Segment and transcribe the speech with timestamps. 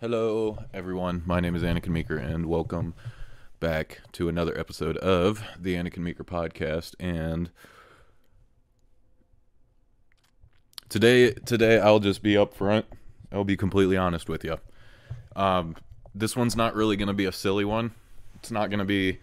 [0.00, 1.22] Hello, everyone.
[1.26, 2.94] My name is Anikin Meeker, and welcome
[3.60, 6.94] back to another episode of the Anikin Meeker podcast.
[6.98, 7.50] And
[10.88, 12.84] today, today I'll just be upfront.
[13.30, 14.56] I'll be completely honest with you.
[15.36, 15.76] Um,
[16.14, 17.90] this one's not really going to be a silly one.
[18.36, 19.18] It's not going to be.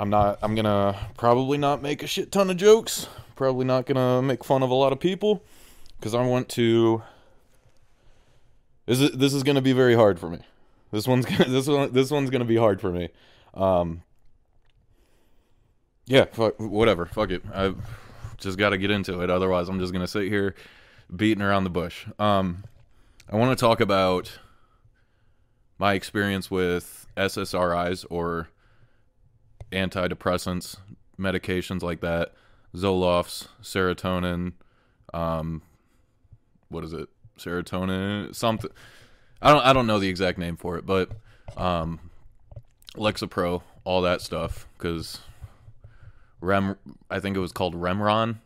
[0.00, 0.40] I'm not.
[0.42, 3.06] I'm gonna probably not make a shit ton of jokes.
[3.36, 5.44] Probably not gonna make fun of a lot of people
[6.00, 7.04] because I want to
[8.92, 10.38] this is this is going to be very hard for me.
[10.90, 13.08] This one's gonna, this one this one's going to be hard for me.
[13.54, 14.02] Um
[16.06, 17.06] Yeah, fuck, whatever.
[17.06, 17.42] Fuck it.
[17.54, 17.74] I
[18.36, 20.54] just got to get into it otherwise I'm just going to sit here
[21.14, 22.06] beating around the bush.
[22.18, 22.64] Um
[23.30, 24.38] I want to talk about
[25.78, 28.48] my experience with SSRIs or
[29.72, 30.76] antidepressants,
[31.18, 32.34] medications like that,
[32.76, 34.52] Zolofts, serotonin,
[35.14, 35.62] um,
[36.68, 37.08] what is it?
[37.44, 38.70] Serotonin, something.
[39.40, 41.10] I don't I don't know the exact name for it, but
[41.56, 41.98] um,
[42.94, 45.20] Lexapro, all that stuff, because
[46.40, 46.76] Rem,
[47.10, 48.36] I think it was called Remeron,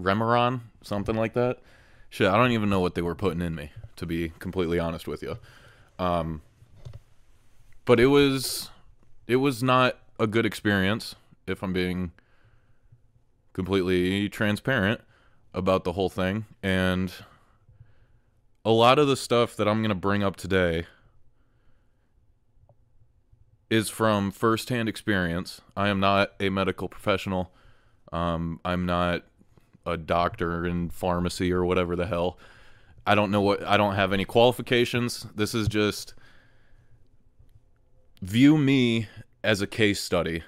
[0.00, 1.58] Remeron, something like that.
[2.10, 5.08] Shit, I don't even know what they were putting in me, to be completely honest
[5.08, 5.38] with you.
[5.98, 6.42] Um,
[7.84, 8.70] but it was
[9.26, 12.12] it was not a good experience if I'm being
[13.52, 15.00] completely transparent
[15.52, 17.12] about the whole thing and
[18.64, 20.86] a lot of the stuff that I'm going to bring up today
[23.68, 25.60] is from firsthand experience.
[25.76, 27.52] I am not a medical professional.
[28.12, 29.24] Um, I'm not
[29.84, 32.38] a doctor in pharmacy or whatever the hell.
[33.06, 35.26] I don't know what I don't have any qualifications.
[35.34, 36.14] This is just
[38.22, 39.08] view me
[39.42, 40.42] as a case study.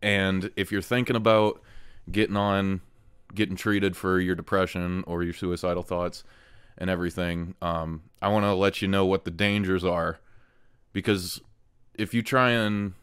[0.00, 1.60] And if you're thinking about
[2.10, 2.80] getting on
[3.34, 6.24] getting treated for your depression or your suicidal thoughts
[6.78, 10.18] and everything, um, I want to let you know what the dangers are
[10.92, 11.40] because
[11.94, 12.94] if you try and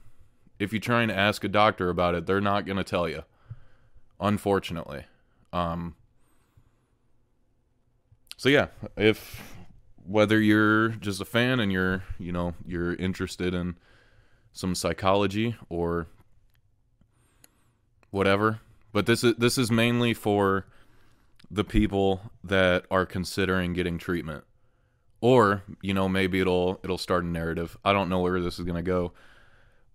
[0.60, 3.24] if you try and ask a doctor about it, they're not going to tell you.
[4.20, 5.06] Unfortunately.
[5.52, 5.96] Um,
[8.38, 9.42] so yeah, if
[10.06, 13.76] whether you're just a fan and you're, you know, you're interested in
[14.54, 16.08] some psychology or
[18.10, 18.60] whatever,
[18.94, 20.66] but this is this is mainly for
[21.50, 24.44] the people that are considering getting treatment.
[25.20, 27.78] Or, you know, maybe it'll it'll start a narrative.
[27.86, 29.14] I don't know where this is going to go,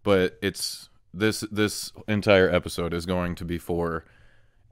[0.04, 4.04] but it's this this entire episode is going to be for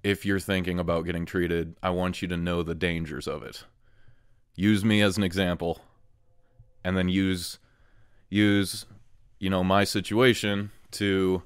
[0.05, 3.65] if you're thinking about getting treated, I want you to know the dangers of it.
[4.55, 5.81] Use me as an example
[6.85, 7.59] and then use
[8.29, 8.85] use
[9.41, 11.43] you know my situation to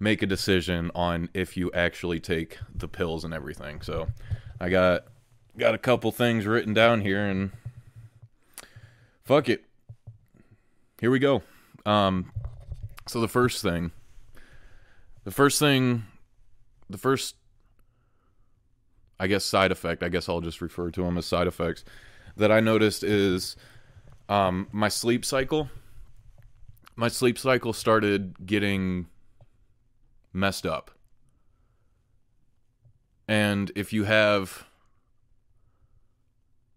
[0.00, 3.80] make a decision on if you actually take the pills and everything.
[3.82, 4.08] So
[4.60, 5.04] I got
[5.56, 7.50] got a couple things written down here and
[9.24, 9.64] fuck it.
[11.00, 11.42] Here we go.
[11.86, 12.32] Um
[13.06, 13.92] so the first thing
[15.24, 16.04] the first thing
[16.88, 17.36] the first
[19.18, 21.84] I guess side effect, I guess I'll just refer to them as side effects
[22.36, 23.56] that I noticed is
[24.28, 25.68] um my sleep cycle.
[26.96, 29.08] My sleep cycle started getting
[30.32, 30.93] messed up.
[33.28, 34.64] And if you have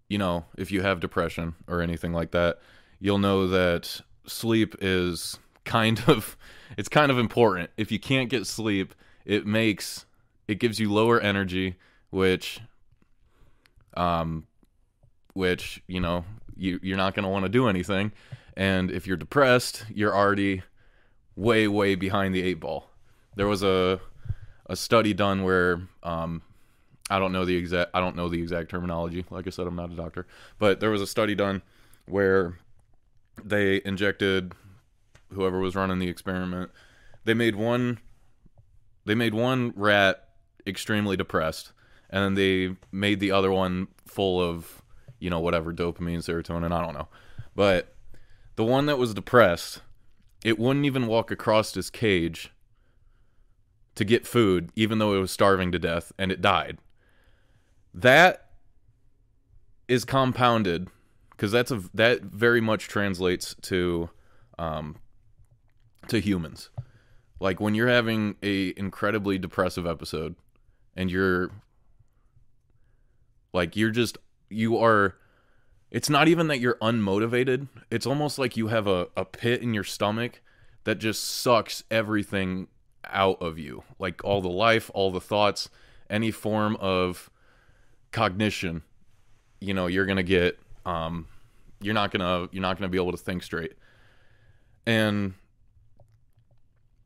[0.10, 2.60] you know, if you have depression or anything like that,
[3.00, 6.38] you'll know that sleep is kind of
[6.78, 7.70] it's kind of important.
[7.78, 8.94] If you can't get sleep,
[9.26, 10.06] it makes
[10.48, 11.76] it gives you lower energy,
[12.10, 12.62] which
[13.96, 14.48] um
[15.34, 16.26] which, you know,
[16.56, 18.12] you you're not going to want to do anything.
[18.56, 20.64] And if you're depressed, you're already
[21.36, 22.90] way way behind the eight ball
[23.38, 24.02] there was a
[24.68, 26.42] a study done where um,
[27.10, 29.26] I don't know the exact I don't know the exact terminology.
[29.30, 30.28] Like I said, I'm not a doctor,
[30.60, 31.62] but there was a study done
[32.06, 32.58] where
[33.44, 34.54] they injected
[35.34, 36.72] whoever was running the experiment.
[37.24, 38.00] They made one
[39.06, 40.30] they made one rat
[40.66, 41.72] extremely depressed,
[42.10, 44.82] and then they made the other one full of
[45.20, 47.08] you know whatever dopamine, serotonin, I don't know,
[47.56, 47.96] but
[48.58, 49.82] the one that was depressed,
[50.44, 52.52] it wouldn't even walk across his cage
[53.98, 56.78] to get food, even though it was starving to death and it died.
[57.94, 58.52] That
[59.88, 60.88] is compounded
[61.32, 64.10] because that's a that very much translates to
[64.60, 64.98] um,
[66.08, 66.70] to humans.
[67.40, 70.36] Like when you're having a incredibly depressive episode
[70.96, 71.50] and you're
[73.52, 75.16] like you're just you are
[75.90, 77.68] it's not even that you're unmotivated.
[77.90, 80.42] It's almost like you have a, a pit in your stomach
[80.84, 82.68] that just sucks everything
[83.12, 85.70] out of you like all the life all the thoughts
[86.10, 87.30] any form of
[88.12, 88.84] cognition
[89.60, 91.28] you know you're gonna get um,
[91.82, 93.74] you're not gonna you're not gonna be able to think straight.
[94.86, 95.34] And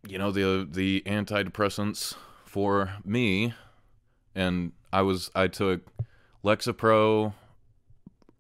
[0.07, 2.15] you know the the antidepressants
[2.45, 3.53] for me,
[4.35, 5.81] and I was I took
[6.43, 7.33] Lexapro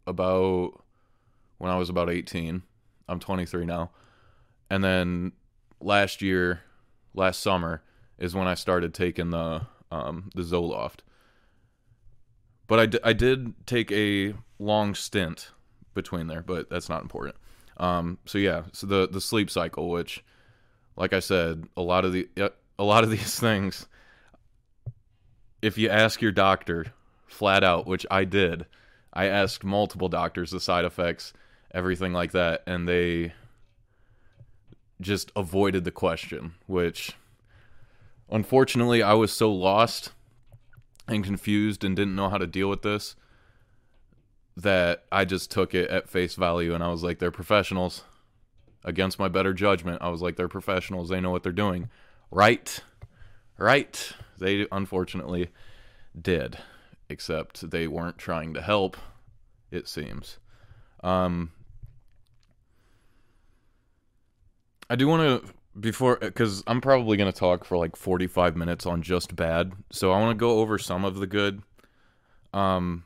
[0.05, 0.83] about
[1.57, 2.63] when I was about 18.
[3.07, 3.91] I'm 23 now.
[4.69, 5.33] And then
[5.81, 6.61] last year,
[7.13, 7.81] last summer
[8.17, 9.61] is when I started taking the
[9.91, 10.99] um, the Zoloft.
[12.67, 15.51] But I, d- I did take a long stint
[15.93, 17.35] between there, but that's not important.
[17.77, 20.23] Um, so yeah, so the the sleep cycle, which,
[20.95, 22.29] like I said, a lot of the
[22.79, 23.87] a lot of these things,
[25.61, 26.85] if you ask your doctor
[27.27, 28.65] flat out, which I did,
[29.13, 31.33] I asked multiple doctors the side effects,
[31.73, 33.33] everything like that, and they
[35.01, 37.13] just avoided the question, which
[38.29, 40.11] unfortunately I was so lost
[41.07, 43.15] and confused and didn't know how to deal with this
[44.55, 48.03] that I just took it at face value and I was like, they're professionals.
[48.83, 51.09] Against my better judgment, I was like, they're professionals.
[51.09, 51.89] They know what they're doing.
[52.31, 52.79] Right.
[53.57, 54.13] Right.
[54.39, 55.49] They unfortunately
[56.19, 56.57] did,
[57.09, 58.97] except they weren't trying to help,
[59.69, 60.39] it seems.
[61.03, 61.51] Um,
[64.91, 68.85] I do want to before because I'm probably going to talk for like 45 minutes
[68.85, 69.71] on just bad.
[69.89, 71.61] So I want to go over some of the good.
[72.53, 73.05] Um,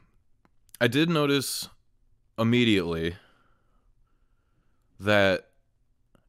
[0.82, 1.70] I did notice
[2.40, 3.18] immediately
[5.00, 5.50] that,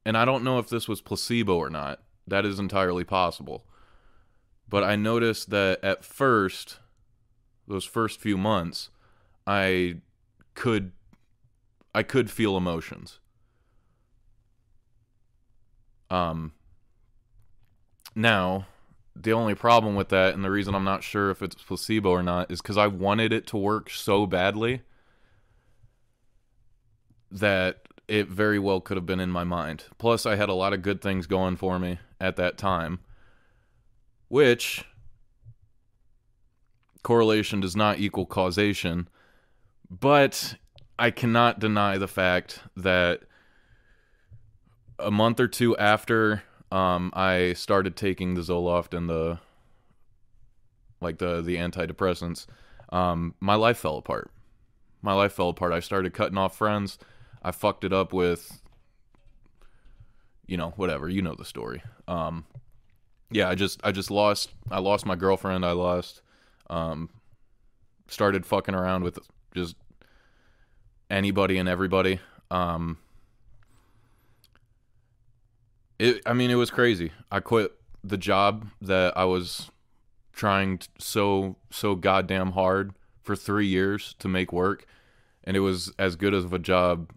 [0.04, 2.02] and I don't know if this was placebo or not.
[2.26, 3.64] That is entirely possible.
[4.68, 6.80] But I noticed that at first,
[7.66, 8.90] those first few months,
[9.46, 10.00] I
[10.52, 10.92] could,
[11.94, 13.20] I could feel emotions.
[16.10, 16.52] Um,
[18.14, 18.66] now,
[19.14, 22.22] the only problem with that, and the reason I'm not sure if it's placebo or
[22.22, 24.82] not, is because I wanted it to work so badly
[27.30, 29.84] that it very well could have been in my mind.
[29.98, 33.00] Plus, I had a lot of good things going for me at that time,
[34.28, 34.84] which
[37.02, 39.08] correlation does not equal causation,
[39.90, 40.56] but
[40.98, 43.22] I cannot deny the fact that
[44.98, 49.38] a month or two after um, I started taking the Zoloft and the
[51.00, 52.46] like the the antidepressants,
[52.90, 54.30] um, my life fell apart.
[55.02, 55.72] My life fell apart.
[55.72, 56.98] I started cutting off friends.
[57.42, 58.60] I fucked it up with
[60.46, 61.08] you know, whatever.
[61.08, 61.82] You know the story.
[62.06, 62.46] Um,
[63.30, 65.64] yeah, I just I just lost I lost my girlfriend.
[65.64, 66.22] I lost
[66.70, 67.10] um,
[68.08, 69.18] started fucking around with
[69.54, 69.76] just
[71.10, 72.20] anybody and everybody.
[72.50, 72.98] Um,
[75.98, 77.12] it, I mean, it was crazy.
[77.30, 77.72] I quit
[78.02, 79.70] the job that I was
[80.32, 84.86] trying so so goddamn hard for three years to make work,
[85.44, 87.10] and it was as good of a job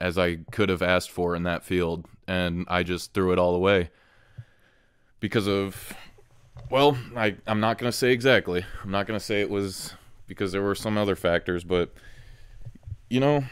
[0.00, 3.54] as I could have asked for in that field, and I just threw it all
[3.54, 3.90] away
[5.20, 5.94] because of
[6.70, 8.64] well, I I'm not gonna say exactly.
[8.82, 9.94] I'm not gonna say it was
[10.26, 11.92] because there were some other factors, but
[13.08, 13.44] you know,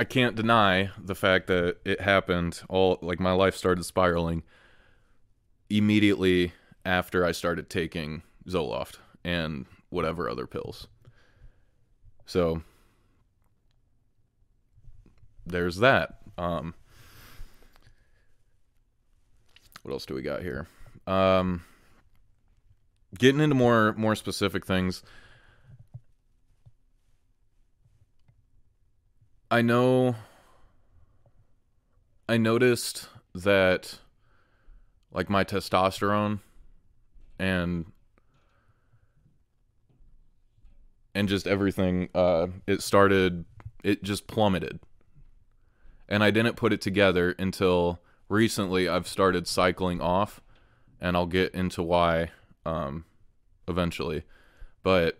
[0.00, 4.44] I can't deny the fact that it happened all like my life started spiraling
[5.68, 6.54] immediately
[6.86, 10.88] after I started taking Zoloft and whatever other pills.
[12.24, 12.62] So
[15.44, 16.20] there's that.
[16.38, 16.72] Um,
[19.82, 20.66] what else do we got here?
[21.06, 21.62] Um,
[23.18, 25.02] getting into more more specific things.
[29.50, 30.14] I know
[32.28, 33.98] I noticed that
[35.10, 36.38] like my testosterone
[37.36, 37.86] and
[41.16, 43.44] and just everything uh it started
[43.82, 44.78] it just plummeted.
[46.08, 50.40] And I didn't put it together until recently I've started cycling off
[51.00, 52.30] and I'll get into why
[52.64, 53.04] um
[53.66, 54.22] eventually.
[54.84, 55.18] But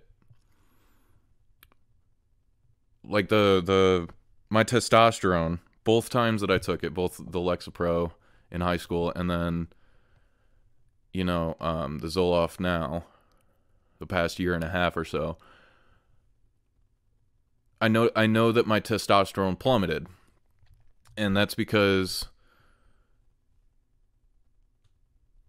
[3.03, 4.09] like the the
[4.51, 8.13] my testosterone, both times that I took it, both the Lexapro
[8.51, 9.69] in high school and then
[11.13, 13.05] you know, um, the Zoloft now,
[13.99, 15.37] the past year and a half or so.
[17.81, 20.07] I know I know that my testosterone plummeted.
[21.17, 22.27] And that's because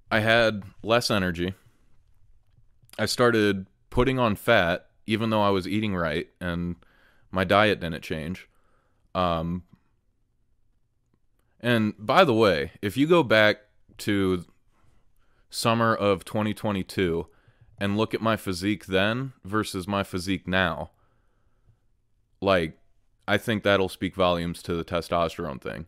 [0.10, 1.54] I had less energy.
[2.98, 6.76] I started putting on fat even though I was eating right and
[7.32, 8.48] my diet didn't change.
[9.14, 9.64] Um,
[11.60, 13.58] and by the way, if you go back
[14.00, 14.46] to
[15.50, 17.28] summer of 2022
[17.80, 20.92] and look at my physique then versus my physique now,
[22.42, 22.78] like
[23.28, 25.86] I think that'll speak volumes to the testosterone thing.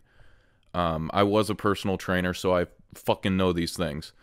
[0.73, 4.13] Um, I was a personal trainer, so I fucking know these things.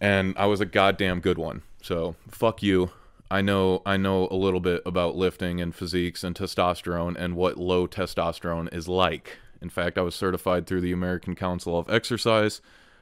[0.00, 1.62] And I was a goddamn good one.
[1.82, 2.90] So fuck you.
[3.30, 7.58] I know I know a little bit about lifting and physiques and testosterone and what
[7.58, 9.38] low testosterone is like.
[9.60, 12.60] In fact, I was certified through the American Council of Exercise.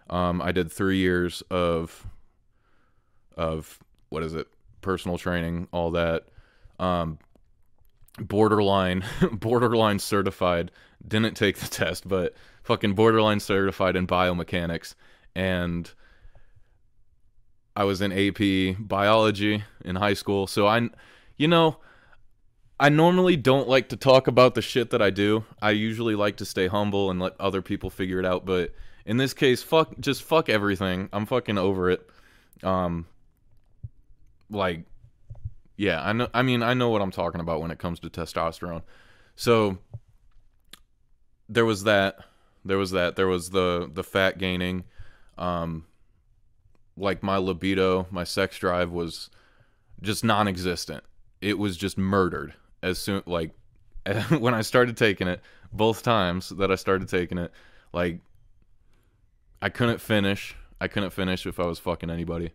[0.08, 2.06] Um, I did three years of
[3.36, 3.78] of
[4.08, 4.48] what is it,
[4.80, 6.24] personal training, all that.
[6.78, 7.18] Um,
[8.18, 10.70] borderline, borderline certified.
[11.06, 14.94] Didn't take the test, but fucking borderline certified in biomechanics,
[15.34, 15.92] and
[17.76, 20.46] I was in AP biology in high school.
[20.46, 20.88] So I,
[21.36, 21.76] you know,
[22.80, 25.44] I normally don't like to talk about the shit that I do.
[25.60, 28.46] I usually like to stay humble and let other people figure it out.
[28.46, 31.10] But in this case, fuck, just fuck everything.
[31.12, 32.08] I'm fucking over it.
[32.62, 33.06] Um,
[34.50, 34.84] like,
[35.76, 36.28] yeah, I know.
[36.32, 38.82] I mean, I know what I'm talking about when it comes to testosterone.
[39.36, 39.78] So
[41.48, 42.18] there was that.
[42.64, 43.16] There was that.
[43.16, 44.84] There was the the fat gaining.
[45.36, 45.84] Um,
[46.96, 49.30] like my libido, my sex drive was
[50.02, 51.04] just non-existent.
[51.40, 53.52] It was just murdered as soon like
[54.38, 55.40] when I started taking it,
[55.72, 57.52] both times that I started taking it,
[57.92, 58.20] like
[59.60, 60.54] I couldn't finish.
[60.80, 62.52] I couldn't finish if I was fucking anybody.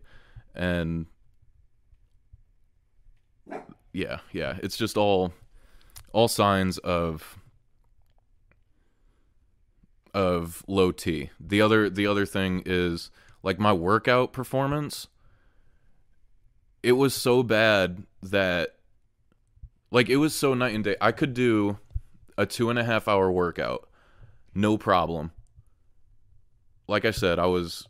[0.54, 1.06] And
[3.92, 5.32] yeah, yeah, it's just all
[6.12, 7.38] all signs of
[10.14, 11.30] of low T.
[11.40, 13.10] The other the other thing is
[13.42, 15.08] like my workout performance.
[16.82, 18.76] It was so bad that
[19.90, 20.96] like it was so night and day.
[21.00, 21.78] I could do
[22.36, 23.88] a two and a half hour workout,
[24.54, 25.32] no problem.
[26.88, 27.86] Like I said, I was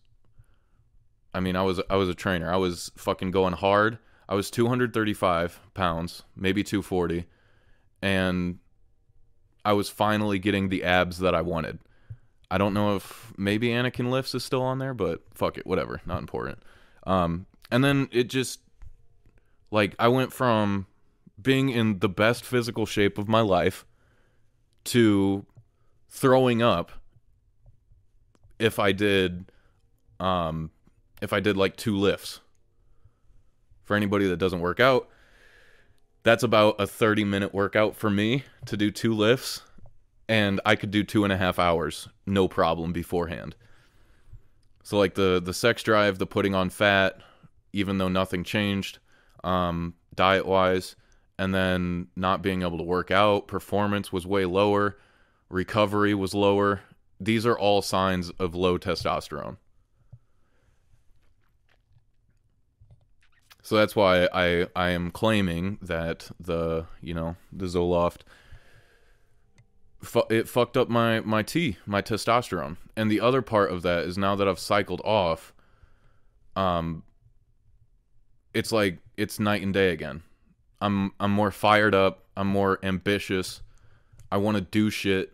[1.35, 2.52] I mean, I was I was a trainer.
[2.52, 3.99] I was fucking going hard.
[4.28, 7.26] I was 235 pounds, maybe 240,
[8.00, 8.59] and
[9.64, 11.80] I was finally getting the abs that I wanted.
[12.52, 16.02] I don't know if maybe Anikin lifts is still on there, but fuck it, whatever,
[16.04, 16.59] not important.
[17.06, 18.61] Um, and then it just
[19.71, 20.87] like I went from
[21.40, 23.87] being in the best physical shape of my life
[24.85, 25.47] to
[26.11, 26.92] throwing up
[28.59, 29.50] if I did
[30.21, 30.73] um
[31.23, 32.40] if I did like two lifts.
[33.85, 35.09] For anybody that doesn't work out,
[36.23, 39.62] that's about a 30 minute workout for me to do two lifts.
[40.33, 43.55] And I could do two and a half hours, no problem beforehand.
[44.83, 47.19] So like the the sex drive, the putting on fat,
[47.75, 48.99] even though nothing changed,
[49.45, 50.97] um, diet wise,
[51.39, 54.97] and then not being able to work out, performance was way lower,
[55.51, 56.81] recovery was lower.
[57.21, 59.59] These are all signs of low testosterone.
[63.62, 68.23] So that's why I I am claiming that the you know the Zoloft
[70.30, 74.18] it fucked up my my T my testosterone and the other part of that is
[74.18, 75.52] now that I've cycled off
[76.56, 77.02] um
[78.52, 80.23] it's like it's night and day again
[80.82, 82.25] I'm I'm more fired up.
[82.37, 83.62] I'm more ambitious.
[84.32, 85.32] I want to do shit,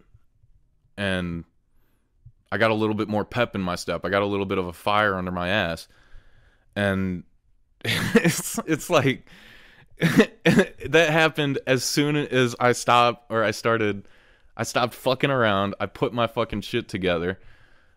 [0.97, 1.45] and
[2.53, 4.05] I got a little bit more pep in my step.
[4.05, 5.89] I got a little bit of a fire under my ass,
[6.77, 7.25] and
[7.85, 9.27] it's it's like
[9.99, 14.07] that happened as soon as I stopped or I started.
[14.59, 15.77] I stopped fucking around.
[15.79, 17.39] I put my fucking shit together.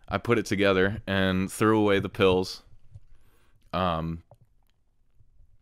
[0.08, 2.62] I put it together and threw away the pills.
[3.72, 4.22] Um,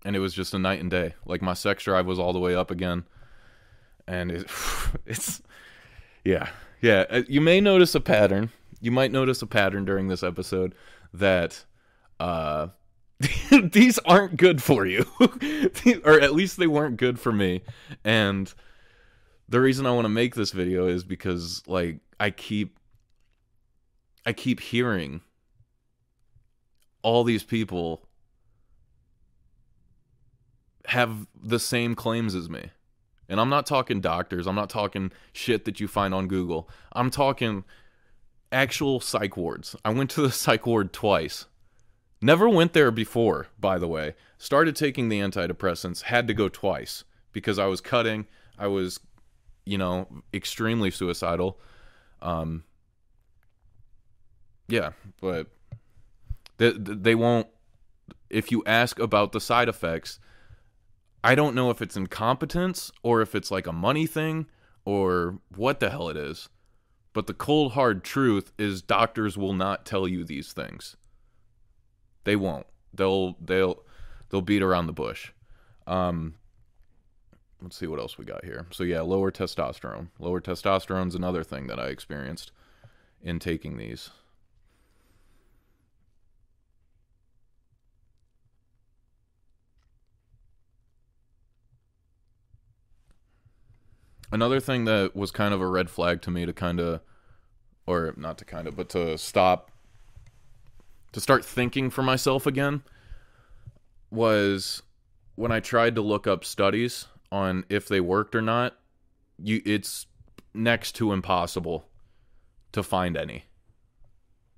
[0.05, 1.15] and it was just a night and day.
[1.25, 3.05] Like my sex drive was all the way up again,
[4.07, 4.51] and it,
[5.07, 5.43] it's
[6.25, 6.49] yeah,
[6.83, 7.07] yeah.
[7.09, 8.51] Uh, you may notice a pattern.
[8.81, 10.75] You might notice a pattern during this episode
[11.15, 11.65] that
[12.19, 12.69] uh,
[13.63, 15.07] these aren't good for you,
[16.05, 17.63] or at least they weren't good for me.
[18.05, 18.53] And
[19.51, 22.79] the reason I want to make this video is because like I keep
[24.25, 25.21] I keep hearing
[27.03, 28.07] all these people
[30.87, 32.71] have the same claims as me.
[33.29, 36.69] And I'm not talking doctors, I'm not talking shit that you find on Google.
[36.93, 37.65] I'm talking
[38.53, 39.77] actual psych wards.
[39.85, 41.47] I went to the psych ward twice.
[42.23, 44.15] Never went there before, by the way.
[44.37, 48.27] Started taking the antidepressants, had to go twice because I was cutting,
[48.59, 49.01] I was
[49.71, 51.61] you know, extremely suicidal.
[52.21, 52.65] Um
[54.69, 55.47] yeah, but
[56.59, 57.47] they they won't
[58.29, 60.19] if you ask about the side effects,
[61.23, 64.47] I don't know if it's incompetence or if it's like a money thing
[64.85, 66.49] or what the hell it is.
[67.13, 70.97] But the cold hard truth is doctors will not tell you these things.
[72.25, 72.67] They won't.
[72.95, 73.83] They'll they'll
[74.29, 75.33] they'll beat around the bush.
[75.87, 76.35] Um,
[77.63, 78.67] let's see what else we got here.
[78.71, 80.09] So yeah, lower testosterone.
[80.19, 82.53] Lower testosterone's another thing that I experienced
[83.23, 84.11] in taking these.
[94.33, 97.01] Another thing that was kind of a red flag to me to kind of
[97.87, 99.71] or not to kind of, but to stop
[101.13, 102.83] to start thinking for myself again
[104.11, 104.83] was
[105.35, 108.77] when I tried to look up studies on if they worked or not,
[109.39, 110.07] you it's
[110.55, 111.87] next to impossible
[112.73, 113.45] to find any.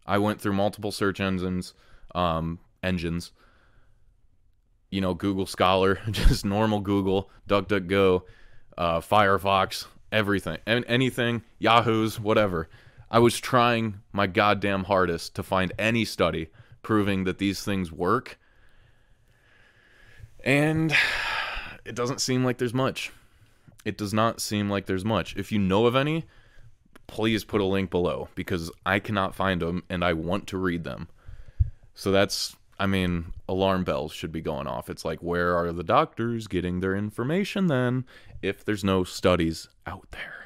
[0.07, 1.75] I went through multiple search engines,
[2.15, 3.33] um, engines,
[4.91, 8.23] you know, Google Scholar, just normal Google, DuckDuckGo,
[8.77, 12.69] uh, Firefox, everything, and anything, Yahoo's, whatever.
[13.11, 16.49] I was trying my goddamn hardest to find any study
[16.83, 18.39] proving that these things work.
[20.45, 20.95] And
[21.85, 23.13] it doesn't seem like there's much.
[23.85, 25.37] It does not seem like there's much.
[25.37, 26.25] If you know of any,
[27.07, 30.85] please put a link below because I cannot find them and I want to read
[30.85, 31.09] them.
[31.95, 34.89] So that's, I mean, alarm bells should be going off.
[34.89, 38.05] It's like, where are the doctors getting their information then
[38.41, 40.43] if there's no studies out there?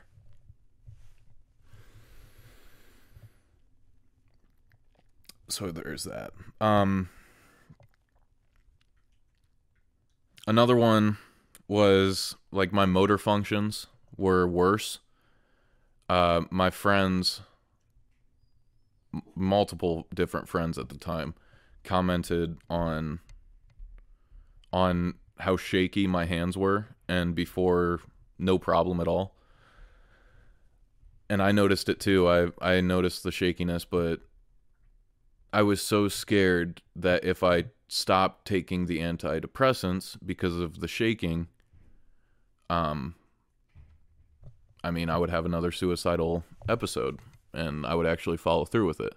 [5.48, 6.32] so there's that.
[6.60, 7.08] Um,
[10.46, 11.18] another one
[11.68, 15.00] was like my motor functions were worse.
[16.08, 17.40] Uh, my friends,
[19.12, 21.34] m- multiple different friends at the time,
[21.84, 23.20] commented on
[24.72, 28.00] on how shaky my hands were, and before
[28.38, 29.34] no problem at all.
[31.28, 32.28] And I noticed it too.
[32.28, 34.20] I I noticed the shakiness, but
[35.52, 41.48] I was so scared that if I stopped taking the antidepressants because of the shaking,
[42.70, 43.14] um,
[44.82, 47.18] I mean, I would have another suicidal episode
[47.52, 49.14] and I would actually follow through with it.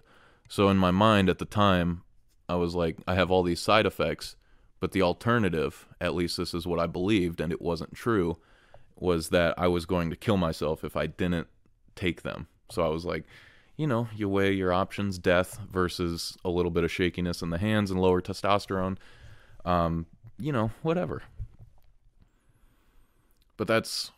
[0.48, 2.02] So in my mind at the time,
[2.48, 4.34] I was like, I have all these side effects,
[4.80, 8.38] but the alternative, at least this is what I believed, and it wasn't true,
[8.96, 11.46] was that I was going to kill myself if I didn't
[11.94, 12.48] take them.
[12.70, 13.24] So I was like,
[13.76, 17.58] you know, you weigh your options death versus a little bit of shakiness in the
[17.58, 18.96] hands and lower testosterone.
[19.64, 20.06] Um,
[20.38, 21.22] you know, whatever.
[23.60, 24.10] But that's,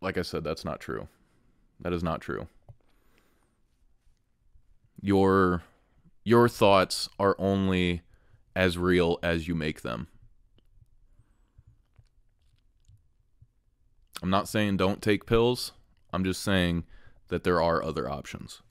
[0.00, 1.06] like I said, that's not true.
[1.78, 2.48] That is not true.
[5.00, 5.62] Your
[6.24, 8.02] your thoughts are only
[8.56, 10.08] as real as you make them.
[14.20, 15.70] I'm not saying don't take pills.
[16.12, 16.86] I'm just saying
[17.28, 18.62] that there are other options.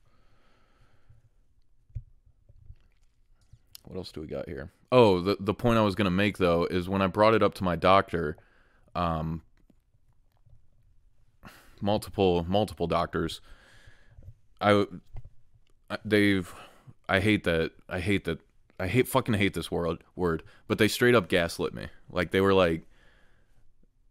[3.86, 4.74] what else do we got here?
[4.92, 7.54] Oh, the the point I was gonna make though is when I brought it up
[7.54, 8.36] to my doctor,
[8.94, 9.42] um,
[11.82, 13.42] multiple multiple doctors,
[14.62, 14.86] I
[16.04, 16.54] they've
[17.08, 18.40] I hate that I hate that
[18.80, 21.88] I hate fucking hate this word word, but they straight up gaslit me.
[22.10, 22.84] Like they were like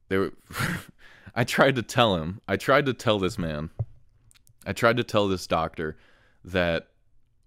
[0.09, 0.33] they were
[1.35, 3.71] I tried to tell him, I tried to tell this man,
[4.65, 5.97] I tried to tell this doctor
[6.45, 6.89] that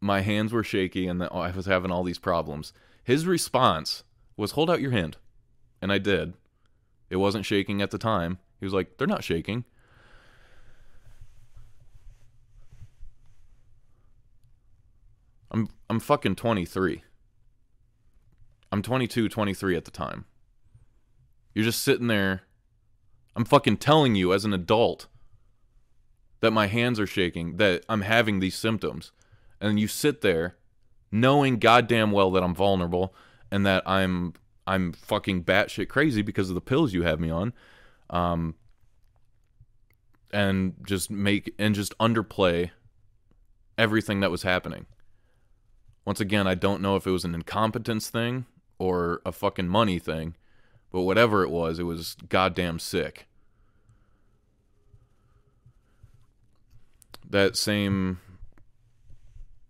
[0.01, 2.73] my hands were shaky and that I was having all these problems.
[3.03, 4.03] His response
[4.35, 5.17] was, "Hold out your hand,"
[5.81, 6.33] and I did.
[7.09, 8.39] It wasn't shaking at the time.
[8.59, 9.63] He was like, "They're not shaking."
[15.51, 17.03] I'm I'm fucking 23.
[18.71, 20.25] I'm 22, 23 at the time.
[21.53, 22.43] You're just sitting there.
[23.35, 25.07] I'm fucking telling you as an adult
[26.41, 29.11] that my hands are shaking, that I'm having these symptoms
[29.59, 30.55] and you sit there
[31.11, 33.13] knowing goddamn well that I'm vulnerable
[33.51, 34.33] and that I'm
[34.65, 37.53] I'm fucking batshit crazy because of the pills you have me on,
[38.09, 38.55] um,
[40.31, 42.71] and just make and just underplay
[43.77, 44.85] everything that was happening.
[46.07, 48.45] Once again, I don't know if it was an incompetence thing
[48.79, 50.35] or a fucking money thing,
[50.89, 53.27] but whatever it was, it was goddamn sick.
[57.29, 58.21] That same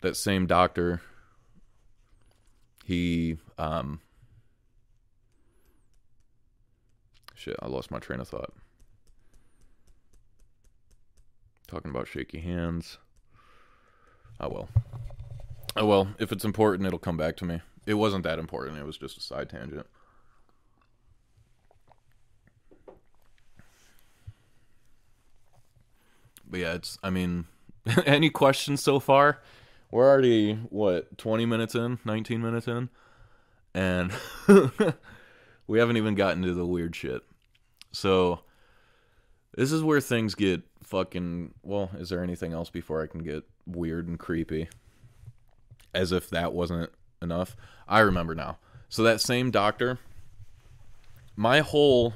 [0.02, 1.02] that same doctor,
[2.86, 4.00] he um
[7.34, 8.54] shit, I lost my train of thought.
[11.68, 13.00] Talking about shaky hands.
[14.40, 14.70] Oh well.
[15.78, 17.62] Oh well, if it's important it'll come back to me.
[17.86, 19.86] It wasn't that important, it was just a side tangent.
[26.50, 27.46] But yeah, it's I mean
[28.06, 29.40] any questions so far?
[29.92, 32.90] we're already what 20 minutes in 19 minutes in
[33.74, 34.12] and
[35.68, 37.22] we haven't even gotten to the weird shit.
[37.92, 38.42] So
[39.56, 43.44] this is where things get fucking well, is there anything else before I can get
[43.66, 44.68] weird and creepy?
[45.98, 47.56] As if that wasn't enough.
[47.88, 48.60] I remember now.
[48.90, 50.00] So that same doctor
[51.38, 52.16] my whole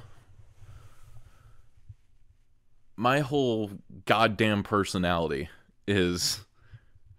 [2.98, 3.70] my whole
[4.06, 5.48] goddamn personality
[5.88, 6.44] is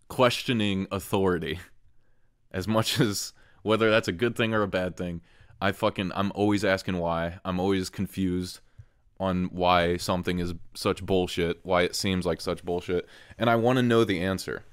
[0.08, 1.60] questioning authority
[2.50, 5.20] as much as whether that's a good thing or a bad thing
[5.60, 8.58] i fucking i'm always asking why i'm always confused
[9.20, 13.06] on why something is such bullshit why it seems like such bullshit
[13.38, 14.64] and i want to know the answer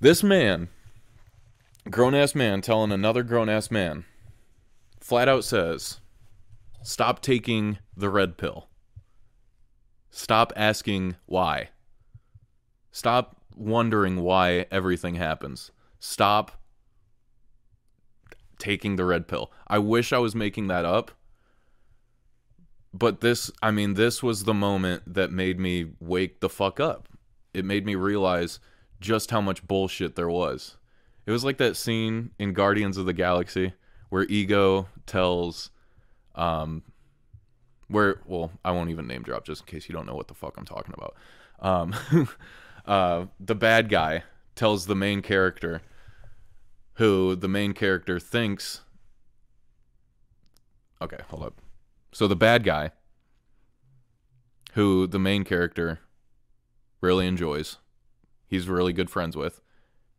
[0.00, 0.68] this man
[1.90, 4.04] grown ass man telling another grown ass man
[5.00, 6.00] flat out says
[6.82, 8.68] stop taking the red pill.
[10.10, 11.70] Stop asking why.
[12.90, 15.70] Stop wondering why everything happens.
[15.98, 16.52] Stop
[18.58, 19.52] taking the red pill.
[19.66, 21.10] I wish i was making that up
[22.92, 27.08] but this i mean this was the moment that made me wake the fuck up.
[27.52, 28.58] It made me realize
[29.00, 30.76] just how much bullshit there was.
[31.26, 33.72] It was like that scene in guardians of the galaxy
[34.08, 35.70] where ego tells
[36.36, 36.82] um
[37.88, 40.34] where well i won't even name drop just in case you don't know what the
[40.34, 41.16] fuck i'm talking about.
[41.58, 41.94] Um
[42.86, 44.22] uh the bad guy
[44.54, 45.82] tells the main character
[46.94, 48.82] who the main character thinks
[51.02, 51.60] okay hold up.
[52.12, 52.92] So the bad guy
[54.74, 56.00] who the main character
[57.00, 57.78] really enjoys
[58.46, 59.60] he's really good friends with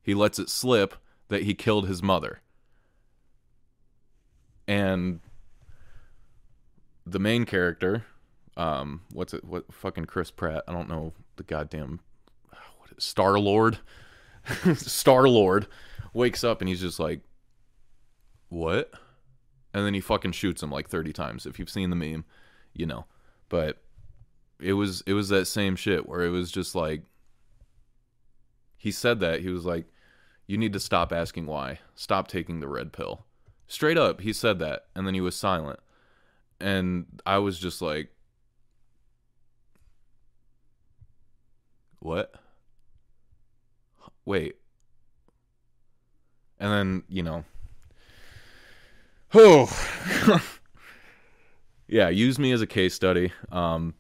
[0.02, 0.96] he lets it slip
[1.30, 2.42] that he killed his mother
[4.68, 5.22] and
[7.06, 8.06] the main character,
[8.58, 9.44] um, what's it?
[9.46, 10.64] What fucking Chris Pratt?
[10.68, 12.02] I don't know the goddamn
[12.98, 13.80] Star Lord.
[14.76, 15.68] Star Lord
[16.14, 17.22] wakes up and he's just like,
[18.50, 18.92] "What?"
[19.74, 21.46] And then he fucking shoots him like thirty times.
[21.46, 22.26] If you've seen the meme,
[22.74, 23.06] you know.
[23.50, 23.82] But
[24.60, 27.04] it was it was that same shit where it was just like
[28.78, 29.86] he said that he was like,
[30.46, 31.80] "You need to stop asking why.
[31.96, 33.26] Stop taking the red pill."
[33.68, 35.80] Straight up, he said that, and then he was silent.
[36.60, 38.10] And I was just like,
[42.00, 42.34] what?
[44.26, 44.56] Wait.
[46.60, 47.44] And then, you know,
[49.34, 49.70] oh,
[51.88, 53.32] yeah, use me as a case study.
[53.52, 53.94] Um,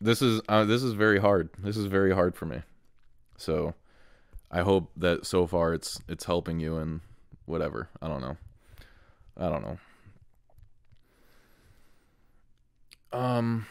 [0.00, 1.50] this is uh, this is very hard.
[1.58, 2.62] This is very hard for me.
[3.40, 3.74] So,
[4.50, 7.00] I hope that so far it's it's helping you and
[7.46, 7.88] whatever.
[8.02, 8.36] I don't know.
[9.36, 9.78] I don't know.
[13.18, 13.66] Um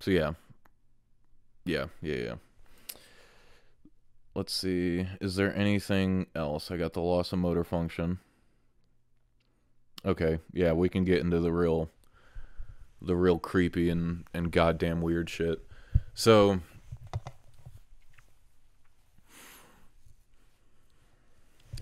[0.00, 0.32] So yeah.
[1.64, 2.34] Yeah, yeah, yeah.
[4.34, 5.06] Let's see.
[5.20, 6.70] Is there anything else?
[6.70, 8.18] I got the loss of motor function.
[10.04, 11.90] Okay, yeah, we can get into the real
[13.02, 15.60] the real creepy and and goddamn weird shit.
[16.16, 16.60] So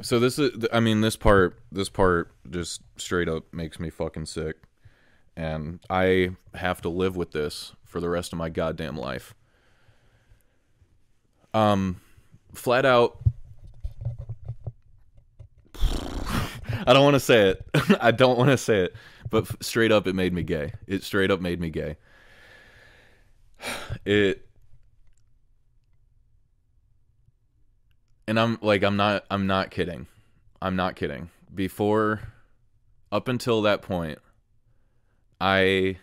[0.03, 4.27] So this is I mean this part this part just straight up makes me fucking
[4.27, 4.57] sick.
[5.37, 9.35] And I have to live with this for the rest of my goddamn life.
[11.55, 12.01] Um
[12.55, 13.19] flat out
[16.87, 17.65] I don't want to say it.
[18.01, 18.95] I don't want to say it,
[19.31, 20.73] but straight up it made me gay.
[20.89, 21.99] It straight up made me gay.
[24.05, 24.47] It
[28.27, 30.07] and I'm like I'm not I'm not kidding.
[30.61, 31.31] I'm not kidding.
[31.55, 32.21] Before
[33.13, 34.19] up until that point
[35.41, 35.99] I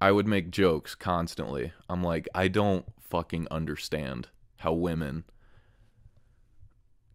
[0.00, 1.72] I would make jokes constantly.
[1.88, 4.28] I'm like I don't fucking understand
[4.58, 5.24] how women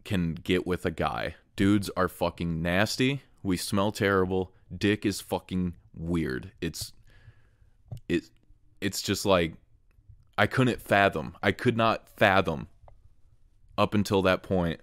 [0.04, 1.36] can get with a guy.
[1.56, 3.22] Dudes are fucking nasty.
[3.42, 4.52] We smell terrible.
[4.76, 6.52] Dick is fucking weird.
[6.60, 6.92] It's
[8.08, 8.24] it
[8.84, 9.54] it's just like
[10.36, 11.36] I couldn't fathom.
[11.42, 12.68] I could not fathom
[13.78, 14.80] up until that point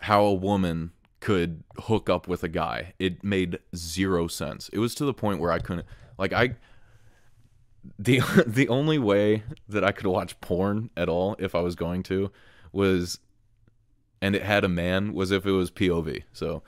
[0.00, 2.94] how a woman could hook up with a guy.
[2.98, 4.68] It made zero sense.
[4.72, 5.86] It was to the point where I couldn't
[6.18, 6.56] like I
[7.98, 12.02] the the only way that I could watch porn at all if I was going
[12.04, 12.30] to
[12.72, 13.18] was
[14.20, 16.24] and it had a man was if it was POV.
[16.32, 16.62] So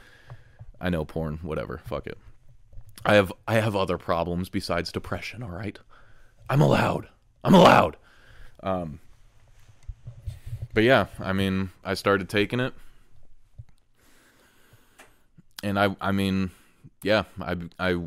[0.81, 2.19] I know porn, whatever, fuck it.
[3.05, 5.43] I have I have other problems besides depression.
[5.43, 5.79] All right,
[6.49, 7.09] I'm allowed.
[7.45, 7.97] I'm allowed.
[8.63, 9.01] Um,
[10.75, 12.75] but yeah, I mean, I started taking it,
[15.63, 16.51] and I I mean,
[17.03, 18.01] yeah, I I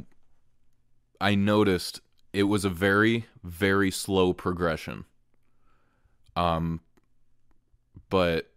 [1.20, 2.02] I noticed
[2.34, 5.06] it was a very very slow progression.
[6.38, 6.82] Um,
[8.10, 8.50] but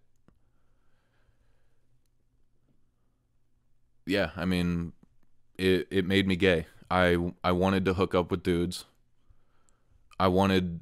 [4.07, 4.92] yeah, I mean,
[5.59, 6.66] it it made me gay.
[6.90, 8.85] I I wanted to hook up with dudes.
[10.18, 10.81] I wanted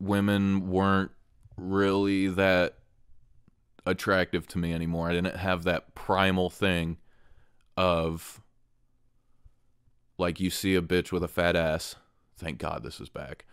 [0.00, 1.10] women weren't
[1.56, 2.76] really that
[3.86, 5.08] attractive to me anymore.
[5.08, 6.98] I didn't have that primal thing
[7.76, 8.40] of
[10.18, 11.96] like you see a bitch with a fat ass.
[12.36, 13.44] Thank God this is back.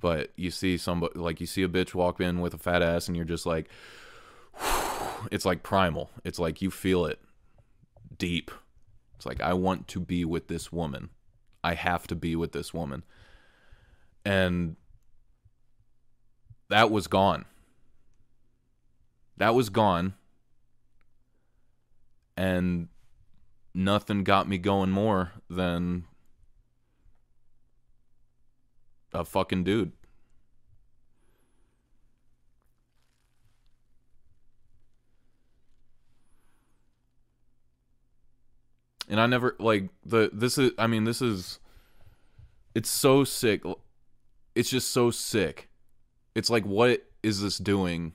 [0.00, 3.06] But you see somebody like you see a bitch walk in with a fat ass
[3.06, 3.68] and you're just like
[5.30, 6.10] it's like primal.
[6.24, 7.20] It's like you feel it
[8.18, 8.50] deep.
[9.22, 11.10] It's like I want to be with this woman.
[11.62, 13.04] I have to be with this woman.
[14.24, 14.74] And
[16.68, 17.44] that was gone.
[19.36, 20.14] That was gone.
[22.36, 22.88] And
[23.72, 26.06] nothing got me going more than
[29.12, 29.92] a fucking dude.
[39.12, 41.58] And I never like the this is I mean this is
[42.74, 43.62] it's so sick.
[44.54, 45.68] It's just so sick.
[46.34, 48.14] It's like what is this doing?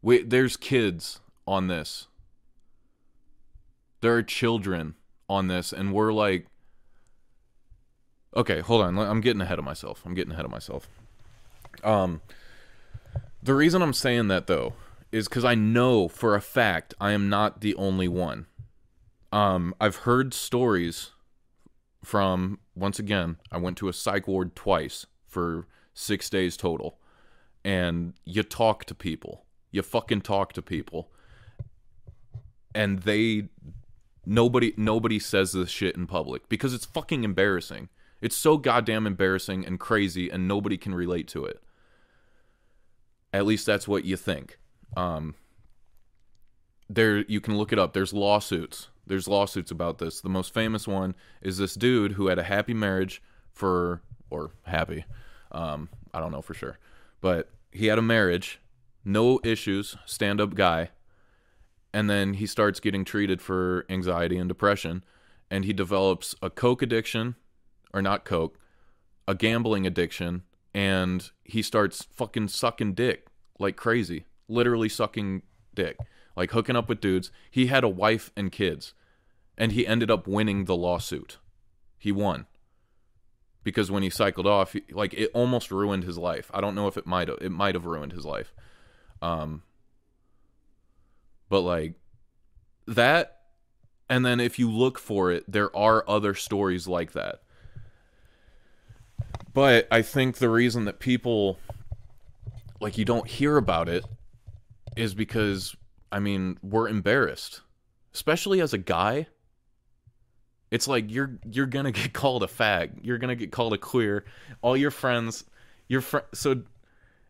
[0.00, 2.06] Wait, there's kids on this.
[4.00, 4.94] There are children
[5.28, 6.46] on this and we're like
[8.36, 8.96] Okay, hold on.
[8.96, 10.02] I'm getting ahead of myself.
[10.06, 10.88] I'm getting ahead of myself.
[11.82, 12.20] Um
[13.42, 14.74] the reason I'm saying that though
[15.10, 18.46] is cuz I know for a fact I am not the only one.
[19.32, 21.10] Um I've heard stories
[22.04, 26.98] from once again, I went to a psych ward twice for 6 days total.
[27.64, 29.44] And you talk to people.
[29.70, 31.10] You fucking talk to people.
[32.74, 33.48] And they
[34.24, 37.88] nobody nobody says this shit in public because it's fucking embarrassing.
[38.20, 41.62] It's so goddamn embarrassing and crazy, and nobody can relate to it.
[43.32, 44.58] At least that's what you think.
[44.96, 45.34] Um,
[46.88, 47.92] there, you can look it up.
[47.92, 48.88] There's lawsuits.
[49.06, 50.20] There's lawsuits about this.
[50.20, 53.22] The most famous one is this dude who had a happy marriage
[53.52, 55.04] for, or happy,
[55.52, 56.78] um, I don't know for sure,
[57.20, 58.60] but he had a marriage,
[59.04, 60.90] no issues, stand up guy,
[61.92, 65.04] and then he starts getting treated for anxiety and depression,
[65.50, 67.34] and he develops a coke addiction
[67.94, 68.58] or not coke,
[69.26, 70.42] a gambling addiction,
[70.74, 73.26] and he starts fucking sucking dick
[73.58, 75.42] like crazy, literally sucking
[75.74, 75.96] dick,
[76.36, 77.30] like hooking up with dudes.
[77.50, 78.94] He had a wife and kids,
[79.56, 81.38] and he ended up winning the lawsuit.
[81.98, 82.46] He won
[83.68, 86.50] because when he cycled off, he, like it almost ruined his life.
[86.54, 88.54] I don't know if it might have, it might have ruined his life.
[89.20, 89.62] Um,
[91.48, 91.94] but like
[92.86, 93.40] that,
[94.08, 97.42] and then if you look for it, there are other stories like that.
[99.52, 101.58] But I think the reason that people
[102.80, 104.04] like you don't hear about it
[104.98, 105.76] is because
[106.10, 107.62] I mean, we're embarrassed.
[108.14, 109.26] Especially as a guy.
[110.70, 112.98] It's like you're you're going to get called a fag.
[113.02, 114.24] You're going to get called a queer.
[114.62, 115.44] All your friends,
[115.88, 116.62] your fr- so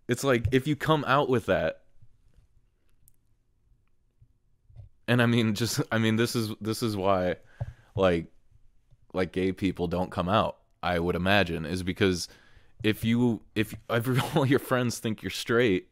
[0.08, 1.82] it's like if you come out with that
[5.06, 7.36] and I mean just I mean this is this is why
[7.94, 8.26] like
[9.12, 12.28] like gay people don't come out I would imagine, is because
[12.82, 15.87] if you if every, all your friends think you're straight,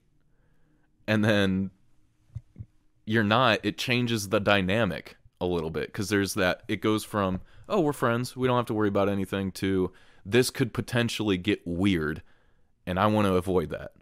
[1.06, 1.70] and then
[3.04, 6.62] you're not, it changes the dynamic a little bit because there's that.
[6.68, 9.92] It goes from oh we're friends, we don't have to worry about anything to
[10.24, 12.22] this could potentially get weird,
[12.84, 13.92] and I want to avoid that.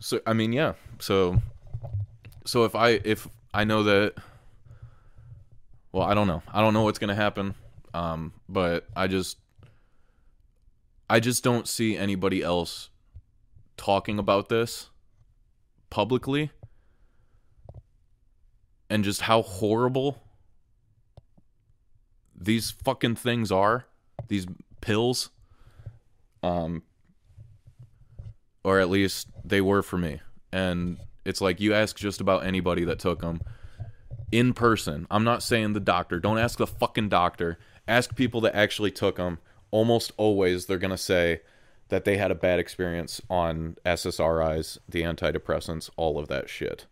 [0.00, 0.74] So I mean, yeah.
[1.00, 1.40] So
[2.44, 4.14] so if I if I know that
[5.90, 6.42] well, I don't know.
[6.52, 7.54] I don't know what's gonna happen.
[7.94, 9.38] Um, but I just
[11.10, 12.90] I just don't see anybody else
[13.76, 14.90] talking about this
[15.90, 16.50] publicly
[18.88, 20.22] and just how horrible
[22.34, 23.86] these fucking things are
[24.28, 24.46] these
[24.80, 25.30] pills
[26.42, 26.82] um
[28.64, 30.20] or at least they were for me
[30.52, 33.40] and it's like you ask just about anybody that took them
[34.32, 35.06] in person.
[35.10, 36.18] I'm not saying the doctor.
[36.18, 37.58] Don't ask the fucking doctor.
[37.86, 39.38] Ask people that actually took them.
[39.70, 41.42] Almost always they're going to say
[41.92, 46.86] that they had a bad experience on SSRIs, the antidepressants, all of that shit.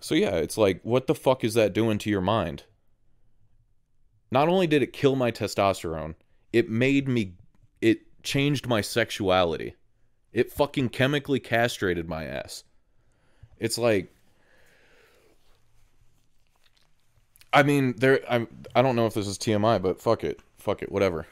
[0.00, 2.64] So yeah, it's like what the fuck is that doing to your mind?
[4.32, 6.16] Not only did it kill my testosterone,
[6.52, 7.34] it made me
[7.80, 9.76] it changed my sexuality.
[10.32, 12.64] It fucking chemically castrated my ass.
[13.60, 14.12] It's like
[17.52, 20.40] I mean, there I I don't know if this is TMI, but fuck it.
[20.66, 21.28] Fuck it, whatever.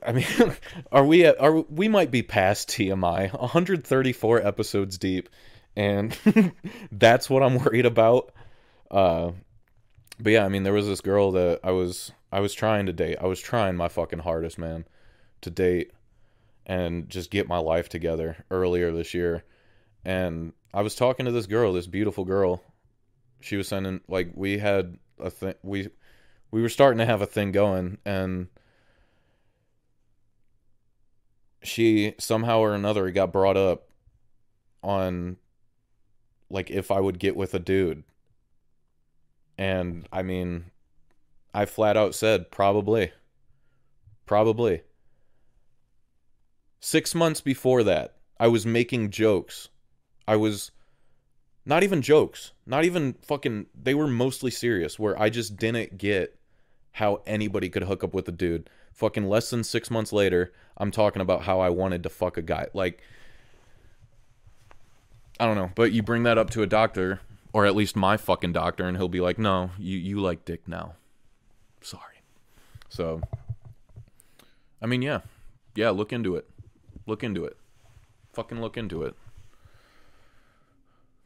[0.00, 0.26] I mean,
[0.92, 5.28] are we at, are we might be past TMI, 134 episodes deep,
[5.74, 6.16] and
[6.92, 8.32] that's what I'm worried about.
[8.88, 9.32] Uh,
[10.20, 12.92] but yeah, I mean, there was this girl that I was I was trying to
[12.92, 13.18] date.
[13.20, 14.84] I was trying my fucking hardest, man,
[15.40, 15.90] to date
[16.64, 19.42] and just get my life together earlier this year.
[20.04, 22.62] And I was talking to this girl, this beautiful girl.
[23.40, 25.88] She was sending like we had a thing we
[26.52, 28.46] we were starting to have a thing going and
[31.66, 33.88] she somehow or another got brought up
[34.82, 35.36] on
[36.48, 38.04] like if I would get with a dude.
[39.58, 40.66] And I mean,
[41.52, 43.12] I flat out said probably.
[44.26, 44.82] Probably.
[46.80, 49.68] 6 months before that, I was making jokes.
[50.28, 50.70] I was
[51.64, 56.38] not even jokes, not even fucking they were mostly serious where I just didn't get
[56.92, 58.70] how anybody could hook up with a dude.
[58.96, 62.42] Fucking less than 6 months later, I'm talking about how I wanted to fuck a
[62.42, 62.66] guy.
[62.74, 63.00] Like
[65.38, 67.20] I don't know, but you bring that up to a doctor,
[67.52, 70.66] or at least my fucking doctor, and he'll be like, "No, you you like dick
[70.66, 70.94] now."
[71.82, 72.22] Sorry.
[72.88, 73.20] So,
[74.80, 75.20] I mean, yeah,
[75.74, 75.90] yeah.
[75.90, 76.48] Look into it.
[77.06, 77.56] Look into it.
[78.32, 79.14] Fucking look into it.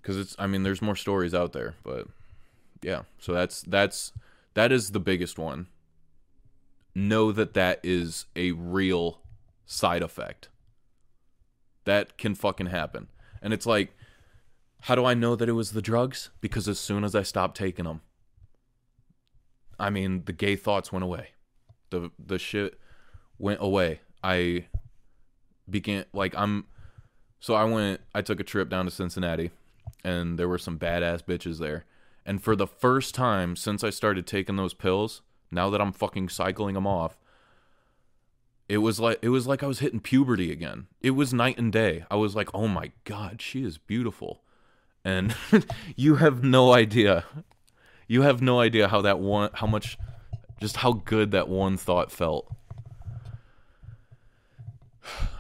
[0.02, 2.09] Because it's, I mean, there's more stories out there, but
[2.83, 3.02] yeah.
[3.20, 4.12] So that's that's
[4.54, 5.68] that is the biggest one.
[6.94, 9.20] Know that that is a real
[9.66, 10.48] side effect.
[11.85, 13.09] That can fucking happen.
[13.42, 13.94] And it's like
[14.83, 16.31] how do I know that it was the drugs?
[16.40, 18.00] Because as soon as I stopped taking them,
[19.79, 21.29] I mean, the gay thoughts went away.
[21.90, 22.79] The the shit
[23.38, 24.00] went away.
[24.22, 24.66] I
[25.68, 26.66] began like I'm
[27.40, 29.50] so I went I took a trip down to Cincinnati
[30.05, 31.85] and there were some badass bitches there.
[32.24, 36.28] And for the first time since I started taking those pills, now that I'm fucking
[36.28, 37.18] cycling them off,
[38.68, 40.86] it was like it was like I was hitting puberty again.
[41.00, 42.04] It was night and day.
[42.10, 44.42] I was like, "Oh my god, she is beautiful."
[45.04, 45.34] and
[45.96, 47.24] you have no idea.
[48.06, 49.98] You have no idea how that one, how much,
[50.60, 52.52] just how good that one thought felt.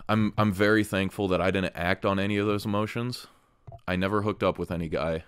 [0.08, 3.26] I'm I'm very thankful that I didn't act on any of those emotions.
[3.86, 5.24] I never hooked up with any guy.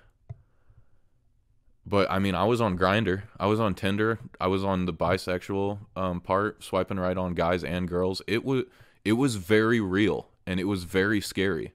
[1.84, 4.92] But I mean, I was on Grindr, I was on Tinder, I was on the
[4.92, 8.22] bisexual um, part, swiping right on guys and girls.
[8.26, 8.64] It was
[9.04, 11.72] it was very real and it was very scary.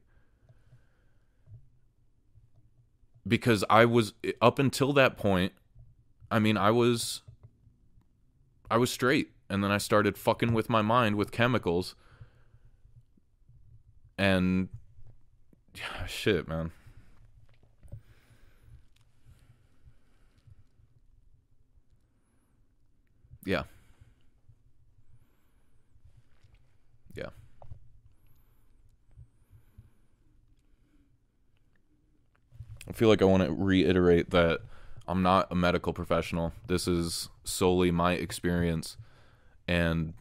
[3.28, 5.54] because I was up until that point,
[6.32, 7.22] I mean, I was
[8.70, 11.96] I was straight and then I started fucking with my mind with chemicals.
[14.18, 14.70] And
[16.08, 16.72] shit, man.
[23.48, 23.64] Yeah.
[27.16, 27.30] Yeah.
[32.90, 34.60] I feel like I want to reiterate that
[35.08, 36.52] I'm not a medical professional.
[36.68, 38.98] This is solely my experience
[39.66, 40.14] and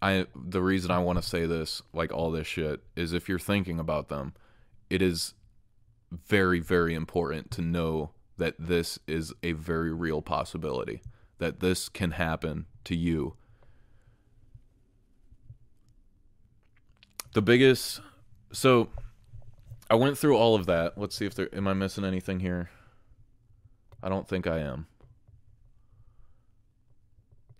[0.00, 3.38] I the reason I want to say this, like all this shit, is if you're
[3.38, 4.32] thinking about them,
[4.88, 5.34] it is
[6.10, 11.02] very very important to know that this is a very real possibility
[11.38, 13.34] that this can happen to you.
[17.32, 18.00] The biggest
[18.52, 18.88] so
[19.90, 20.96] I went through all of that.
[20.96, 22.70] Let's see if there am I missing anything here.
[24.02, 24.86] I don't think I am.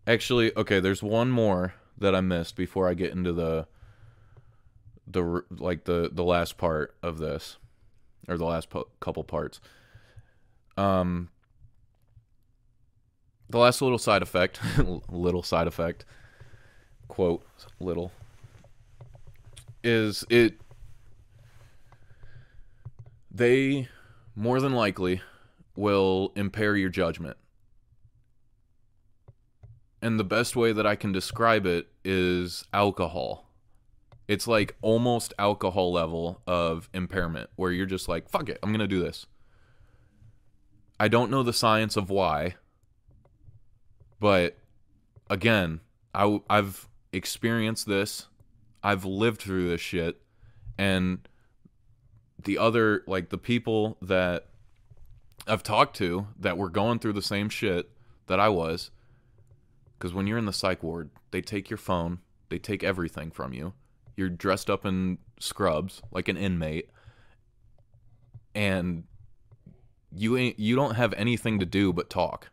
[0.07, 3.67] Actually, okay, there's one more that I missed before I get into the
[5.07, 7.57] the like the the last part of this
[8.29, 9.61] or the last po- couple parts.
[10.77, 11.29] Um
[13.51, 14.61] the last little side effect,
[15.09, 16.05] little side effect,
[17.09, 17.47] quote,
[17.79, 18.11] little
[19.85, 20.55] is it
[23.31, 23.89] they
[24.35, 25.21] more than likely
[25.77, 27.37] will impair your judgment.
[30.01, 33.51] And the best way that I can describe it is alcohol.
[34.29, 38.81] It's like almost alcohol level of impairment where you're just like, fuck it, I'm going
[38.81, 39.27] to do this.
[40.99, 42.55] I don't know the science of why,
[44.21, 44.57] but
[45.29, 45.81] again,
[46.15, 48.27] I, I've experienced this.
[48.83, 50.21] I've lived through this shit.
[50.79, 51.27] And
[52.43, 54.47] the other like the people that
[55.47, 57.91] I've talked to that were going through the same shit
[58.27, 58.91] that I was
[59.99, 62.19] cuz when you're in the psych ward, they take your phone,
[62.49, 63.73] they take everything from you.
[64.17, 66.91] You're dressed up in scrubs like an inmate
[68.55, 69.05] and
[70.17, 72.51] you ain't you don't have anything to do but talk.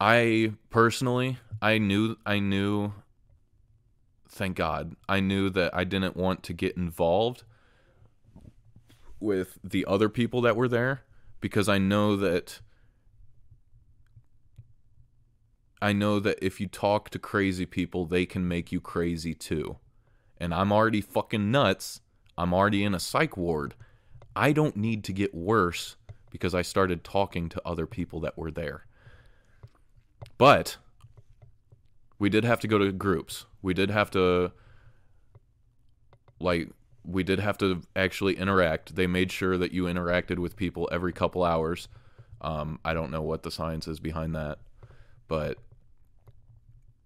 [0.00, 2.92] I personally, I knew, I knew,
[4.28, 7.44] thank God, I knew that I didn't want to get involved
[9.20, 11.02] with the other people that were there
[11.40, 12.60] because I know that
[15.80, 19.76] I know that if you talk to crazy people, they can make you crazy too.
[20.38, 22.00] And I'm already fucking nuts.
[22.38, 23.74] I'm already in a psych ward.
[24.36, 25.96] I don't need to get worse
[26.30, 28.86] because I started talking to other people that were there.
[30.38, 30.78] But
[32.18, 33.46] we did have to go to groups.
[33.62, 34.52] We did have to
[36.40, 36.70] like
[37.04, 38.96] we did have to actually interact.
[38.96, 41.88] They made sure that you interacted with people every couple hours.
[42.40, 44.58] Um, I don't know what the science is behind that,
[45.28, 45.58] but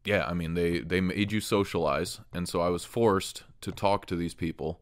[0.05, 4.07] yeah, I mean they they made you socialize, and so I was forced to talk
[4.07, 4.81] to these people.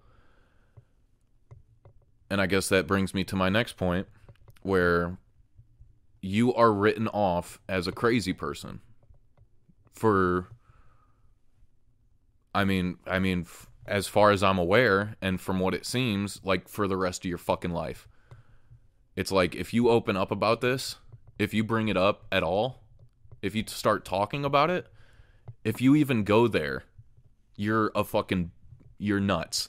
[2.29, 4.07] And I guess that brings me to my next point,
[4.63, 5.19] where
[6.21, 8.81] you are written off as a crazy person
[9.93, 10.49] for
[12.55, 16.41] I mean, I mean f- as far as I'm aware and from what it seems,
[16.43, 18.09] like for the rest of your fucking life.
[19.15, 20.97] It's like if you open up about this,
[21.39, 22.83] if you bring it up at all,
[23.43, 24.87] if you start talking about it,
[25.65, 26.85] if you even go there,
[27.57, 28.51] you're a fucking
[28.99, 29.69] you're nuts.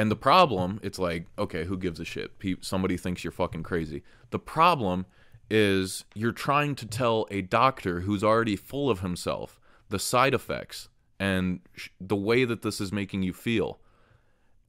[0.00, 2.32] And the problem, it's like, okay, who gives a shit?
[2.62, 4.02] Somebody thinks you're fucking crazy.
[4.30, 5.04] The problem
[5.50, 10.88] is you're trying to tell a doctor who's already full of himself the side effects
[11.18, 13.78] and sh- the way that this is making you feel.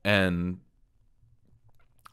[0.04, 0.60] And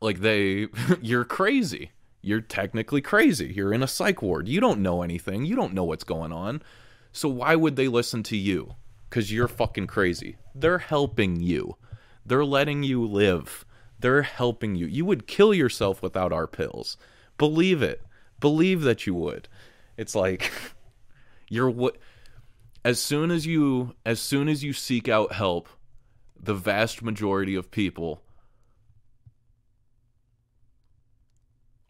[0.01, 0.69] like they
[1.03, 1.91] you're crazy.
[2.23, 3.53] You're technically crazy.
[3.53, 4.47] You're in a psych ward.
[4.47, 5.45] You don't know anything.
[5.45, 6.63] You don't know what's going on.
[7.11, 8.77] So why would they listen to you?
[9.11, 10.37] Cuz you're fucking crazy.
[10.55, 11.75] They're helping you.
[12.29, 13.65] They're letting you live.
[13.99, 14.87] They're helping you.
[14.87, 16.99] You would kill yourself without our pills.
[17.39, 18.03] Believe it.
[18.39, 19.49] Believe that you would.
[19.97, 20.53] It's like
[21.49, 21.97] you're what
[22.85, 25.71] as soon as you as soon as you seek out help,
[26.39, 28.23] the vast majority of people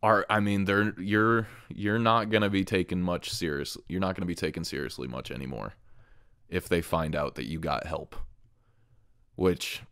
[0.04, 3.82] are I mean they're you're you're not going to be taken much seriously.
[3.88, 5.74] You're not going to be taken seriously much anymore
[6.48, 8.14] if they find out that you got help.
[9.34, 9.82] Which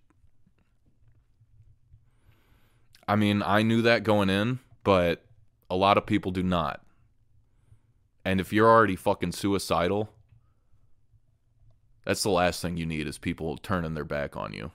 [3.08, 5.24] I mean, I knew that going in, but
[5.70, 6.82] a lot of people do not.
[8.24, 10.10] And if you're already fucking suicidal,
[12.04, 14.72] that's the last thing you need is people turning their back on you.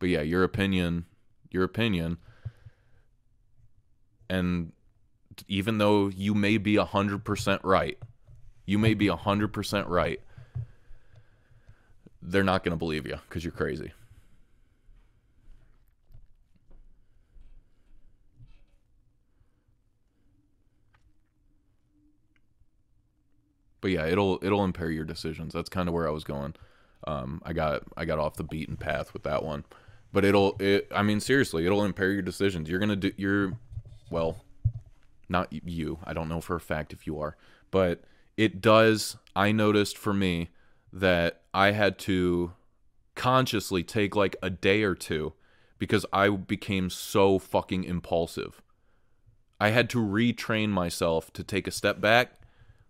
[0.00, 1.04] But yeah, your opinion,
[1.50, 2.18] your opinion.
[4.28, 4.72] And
[5.46, 7.98] even though you may be 100% right,
[8.64, 10.20] you may be 100% right,
[12.22, 13.92] they're not going to believe you because you're crazy.
[23.80, 25.54] But yeah, it'll it'll impair your decisions.
[25.54, 26.54] That's kind of where I was going.
[27.06, 29.64] Um, I got I got off the beaten path with that one,
[30.12, 30.86] but it'll it.
[30.94, 32.68] I mean, seriously, it'll impair your decisions.
[32.68, 33.12] You're gonna do.
[33.16, 33.52] You're,
[34.10, 34.44] well,
[35.30, 35.98] not you.
[36.04, 37.36] I don't know for a fact if you are,
[37.70, 38.02] but
[38.36, 39.16] it does.
[39.34, 40.50] I noticed for me
[40.92, 42.52] that I had to
[43.14, 45.34] consciously take like a day or two
[45.78, 48.62] because I became so fucking impulsive.
[49.60, 52.40] I had to retrain myself to take a step back,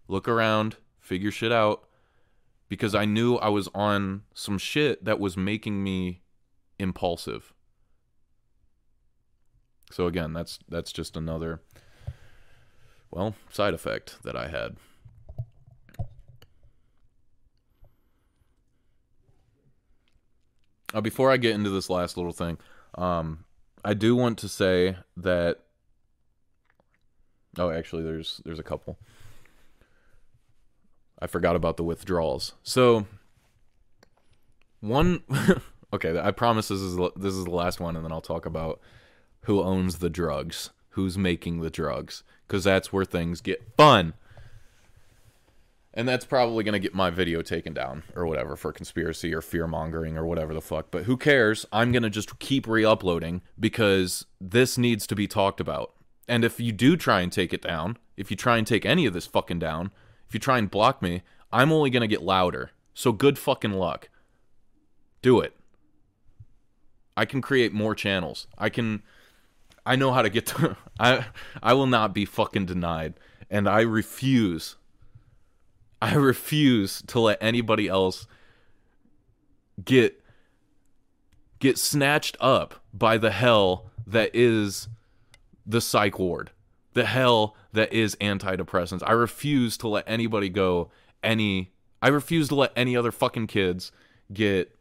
[0.09, 1.85] look around, figure shit out
[2.69, 6.23] because I knew I was on some shit that was making me
[6.79, 7.53] impulsive.
[9.91, 11.61] So again, that's that's just another
[13.11, 14.77] well, side effect that I had.
[20.93, 22.59] Uh, before I get into this last little thing,
[22.97, 23.45] um,
[23.85, 25.61] I do want to say that.
[27.59, 28.99] Oh, actually, there's there's a couple.
[31.19, 32.55] I forgot about the withdrawals.
[32.63, 33.07] So,
[34.81, 35.23] one.
[35.93, 38.81] okay, I promise this is this is the last one, and then I'll talk about
[39.43, 44.15] who owns the drugs, who's making the drugs, because that's where things get fun.
[45.93, 49.43] And that's probably going to get my video taken down or whatever for conspiracy or
[49.43, 50.91] fear mongering or whatever the fuck.
[50.91, 51.67] But who cares?
[51.73, 55.93] I'm going to just keep re uploading because this needs to be talked about.
[56.29, 59.05] And if you do try and take it down, if you try and take any
[59.05, 59.91] of this fucking down,
[60.29, 61.23] if you try and block me,
[61.53, 62.71] I'm only going to get louder.
[62.95, 64.09] So good fucking luck.
[65.23, 65.57] Do it.
[67.17, 68.47] I can create more channels.
[68.57, 69.03] I can
[69.85, 71.27] I know how to get to I
[71.63, 73.15] I will not be fucking denied
[73.51, 74.77] and I refuse
[76.03, 78.27] I refuse to let anybody else
[79.85, 80.23] get
[81.59, 84.89] get snatched up by the hell that is
[85.67, 86.51] the psych ward,
[86.95, 89.03] the hell that is antidepressants.
[89.07, 90.91] I refuse to let anybody go
[91.23, 91.73] any.
[92.03, 93.93] I refuse to let any other fucking kids
[94.33, 94.77] get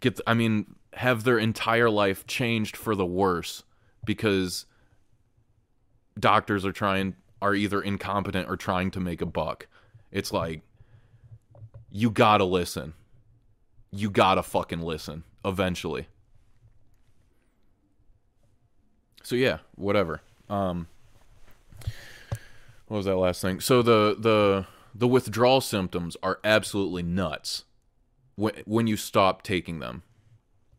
[0.00, 0.20] get.
[0.26, 3.62] I mean, have their entire life changed for the worse
[4.04, 4.66] because
[6.18, 9.66] doctors are trying are either incompetent or trying to make a buck.
[10.10, 10.62] It's like
[11.90, 12.94] you gotta listen.
[13.90, 16.08] You gotta fucking listen eventually.
[19.22, 20.22] So yeah, whatever.
[20.48, 20.88] Um
[22.86, 23.60] what was that last thing?
[23.60, 27.64] So the the the withdrawal symptoms are absolutely nuts
[28.36, 30.02] when when you stop taking them.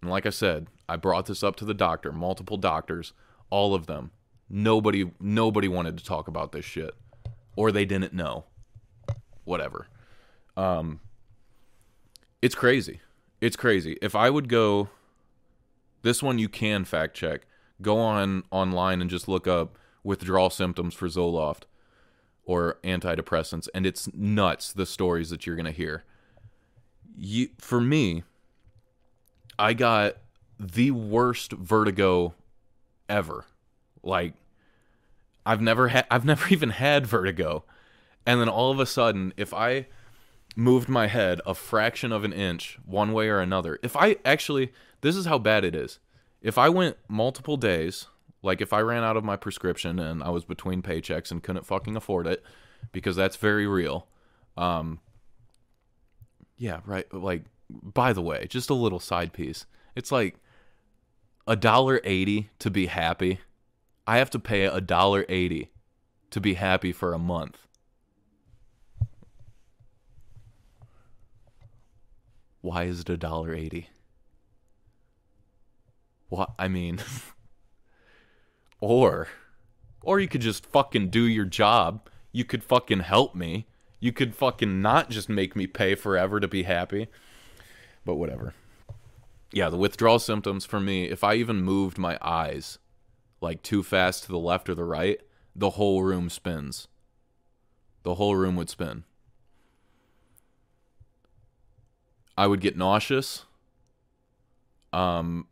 [0.01, 3.13] And like I said, I brought this up to the doctor, multiple doctors,
[3.51, 4.09] all of them.
[4.49, 6.93] Nobody nobody wanted to talk about this shit
[7.55, 8.45] or they didn't know.
[9.43, 9.87] Whatever.
[10.55, 10.99] Um
[12.41, 13.01] it's crazy.
[13.41, 13.97] It's crazy.
[14.01, 14.89] If I would go
[16.01, 17.41] this one you can fact check.
[17.81, 21.63] Go on online and just look up withdrawal symptoms for Zoloft
[22.45, 26.03] or antidepressants and it's nuts the stories that you're going to hear.
[27.17, 28.23] You, for me,
[29.57, 30.17] I got
[30.59, 32.33] the worst vertigo
[33.09, 33.45] ever.
[34.05, 34.33] Like
[35.45, 37.65] I've never had I've never even had vertigo.
[38.25, 39.87] And then all of a sudden, if I
[40.55, 44.71] moved my head a fraction of an inch one way or another, if I actually
[45.01, 45.99] this is how bad it is.
[46.41, 48.07] If I went multiple days,
[48.43, 51.65] like if I ran out of my prescription and I was between paychecks and couldn't
[51.65, 52.43] fucking afford it,
[52.91, 54.07] because that's very real.
[54.57, 54.99] Um
[56.57, 57.11] yeah, right.
[57.13, 59.65] Like by the way, just a little side piece.
[59.95, 60.37] It's like
[61.47, 63.39] a dollar eighty to be happy.
[64.07, 65.71] I have to pay a dollar eighty
[66.31, 67.67] to be happy for a month.
[72.61, 73.89] Why is it a dollar eighty?
[76.29, 76.99] What I mean,
[78.79, 79.27] or,
[80.01, 82.09] or you could just fucking do your job.
[82.31, 83.67] You could fucking help me.
[83.99, 87.07] You could fucking not just make me pay forever to be happy.
[88.03, 88.53] But whatever.
[89.51, 92.77] Yeah, the withdrawal symptoms for me, if I even moved my eyes
[93.45, 95.21] like too fast to the left or the right,
[95.55, 96.87] the whole room spins.
[98.03, 99.03] The whole room would spin.
[102.37, 103.45] I would get nauseous.
[104.91, 105.47] Um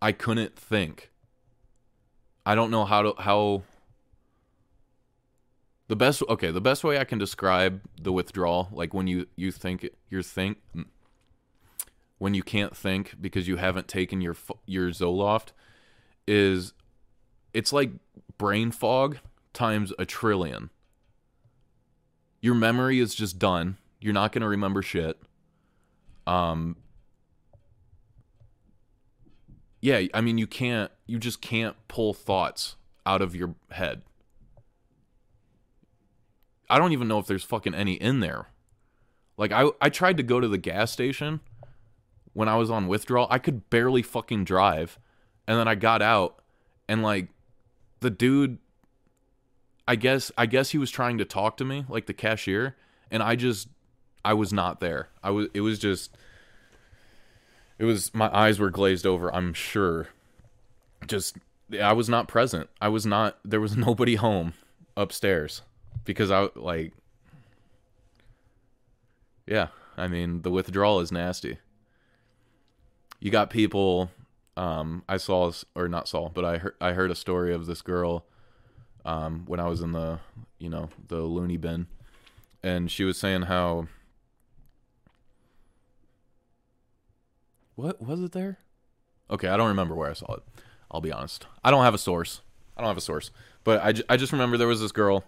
[0.00, 1.10] I couldn't think.
[2.44, 3.62] I don't know how to how
[5.88, 9.52] the best okay, the best way I can describe the withdrawal, like when you you
[9.52, 10.56] think you're think
[12.18, 15.52] when you can't think because you haven't taken your your Zoloft
[16.26, 16.72] is
[17.52, 17.90] it's like
[18.38, 19.18] brain fog
[19.52, 20.70] times a trillion.
[22.40, 23.76] Your memory is just done.
[24.00, 25.20] You're not going to remember shit.
[26.26, 26.76] Um
[29.80, 34.02] Yeah, I mean you can't you just can't pull thoughts out of your head.
[36.70, 38.46] I don't even know if there's fucking any in there.
[39.36, 41.40] Like I I tried to go to the gas station
[42.32, 44.98] when I was on withdrawal, I could barely fucking drive.
[45.46, 46.40] And then I got out
[46.88, 47.28] and like
[48.00, 48.58] the dude
[49.86, 52.76] I guess I guess he was trying to talk to me, like the cashier,
[53.10, 53.68] and I just
[54.24, 55.08] I was not there.
[55.22, 56.16] I was it was just
[57.78, 60.08] it was my eyes were glazed over, I'm sure.
[61.06, 61.36] Just
[61.80, 62.70] I was not present.
[62.80, 64.54] I was not there was nobody home
[64.96, 65.62] upstairs
[66.04, 66.92] because I like
[69.46, 71.58] yeah, I mean the withdrawal is nasty
[73.22, 74.10] you got people
[74.56, 77.82] um, I saw or not saw, but I heard I heard a story of this
[77.82, 78.26] girl
[79.04, 80.20] um, when I was in the
[80.58, 81.86] you know the loony bin,
[82.62, 83.88] and she was saying how
[87.74, 88.58] what was it there?
[89.30, 90.42] Okay, I don't remember where I saw it.
[90.90, 91.46] I'll be honest.
[91.64, 92.42] I don't have a source.
[92.76, 93.30] I don't have a source,
[93.64, 95.24] but I, I just remember there was this girl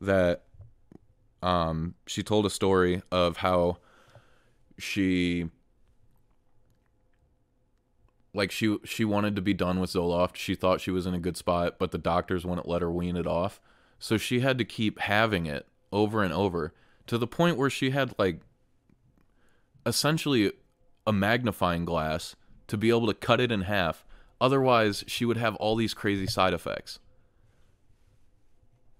[0.00, 0.42] that
[1.42, 3.78] um she told a story of how
[4.78, 5.48] she
[8.36, 10.36] like she she wanted to be done with Zoloft.
[10.36, 13.16] She thought she was in a good spot, but the doctors wouldn't let her wean
[13.16, 13.60] it off.
[13.98, 16.74] So she had to keep having it over and over
[17.06, 18.40] to the point where she had like
[19.86, 20.52] essentially
[21.06, 24.04] a magnifying glass to be able to cut it in half.
[24.38, 26.98] Otherwise, she would have all these crazy side effects.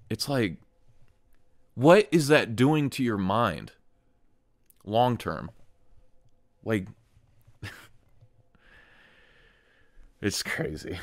[0.09, 0.57] It's like
[1.74, 3.72] what is that doing to your mind
[4.82, 5.51] long term?
[6.64, 6.87] Like
[10.21, 10.99] It's crazy.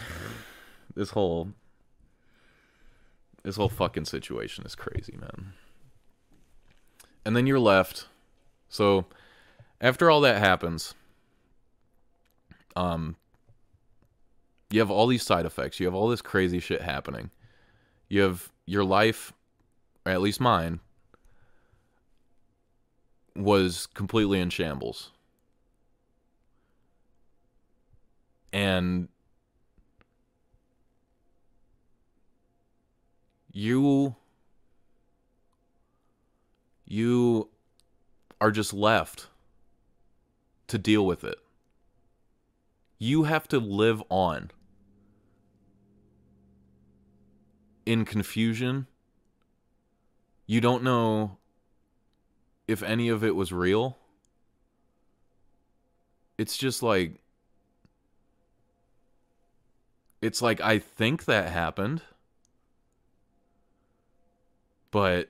[0.95, 1.49] This whole
[3.43, 5.53] this whole fucking situation is crazy, man.
[7.25, 8.07] And then you're left.
[8.69, 9.05] So
[9.81, 10.93] after all that happens,
[12.75, 13.15] um
[14.71, 15.79] You have all these side effects.
[15.79, 17.29] You have all this crazy shit happening.
[18.09, 19.31] You have your life,
[20.03, 20.79] or at least mine,
[23.35, 25.11] was completely in shambles.
[28.53, 29.09] And
[33.51, 34.15] you
[36.85, 37.49] you
[38.39, 39.27] are just left
[40.67, 41.39] to deal with it.
[42.99, 44.51] You have to live on
[47.85, 48.87] in confusion.
[50.45, 51.37] You don't know
[52.67, 53.97] if any of it was real.
[56.37, 57.22] It's just like
[60.23, 62.01] it's like I think that happened.
[64.91, 65.29] But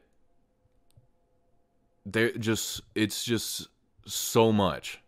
[2.05, 3.67] there just it's just
[4.05, 4.99] so much.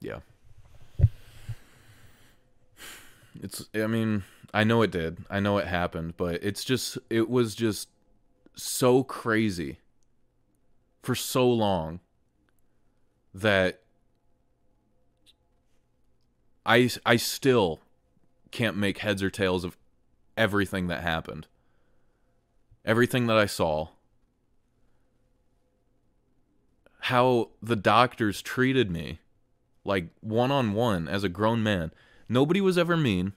[0.00, 0.20] Yeah.
[3.42, 5.18] It's I mean, I know it did.
[5.30, 7.88] I know it happened, but it's just it was just
[8.54, 9.78] so crazy
[11.02, 12.00] for so long
[13.34, 13.82] that
[16.66, 17.80] I I still
[18.50, 19.76] can't make heads or tails of
[20.36, 21.46] everything that happened.
[22.84, 23.88] Everything that I saw.
[27.00, 29.20] How the doctors treated me
[29.84, 31.92] like one on one as a grown man.
[32.28, 33.34] Nobody was ever mean.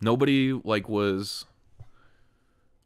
[0.00, 1.44] Nobody like was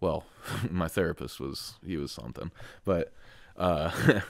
[0.01, 0.25] well,
[0.71, 2.51] my therapist was he was something,
[2.85, 3.13] but
[3.57, 4.21] uh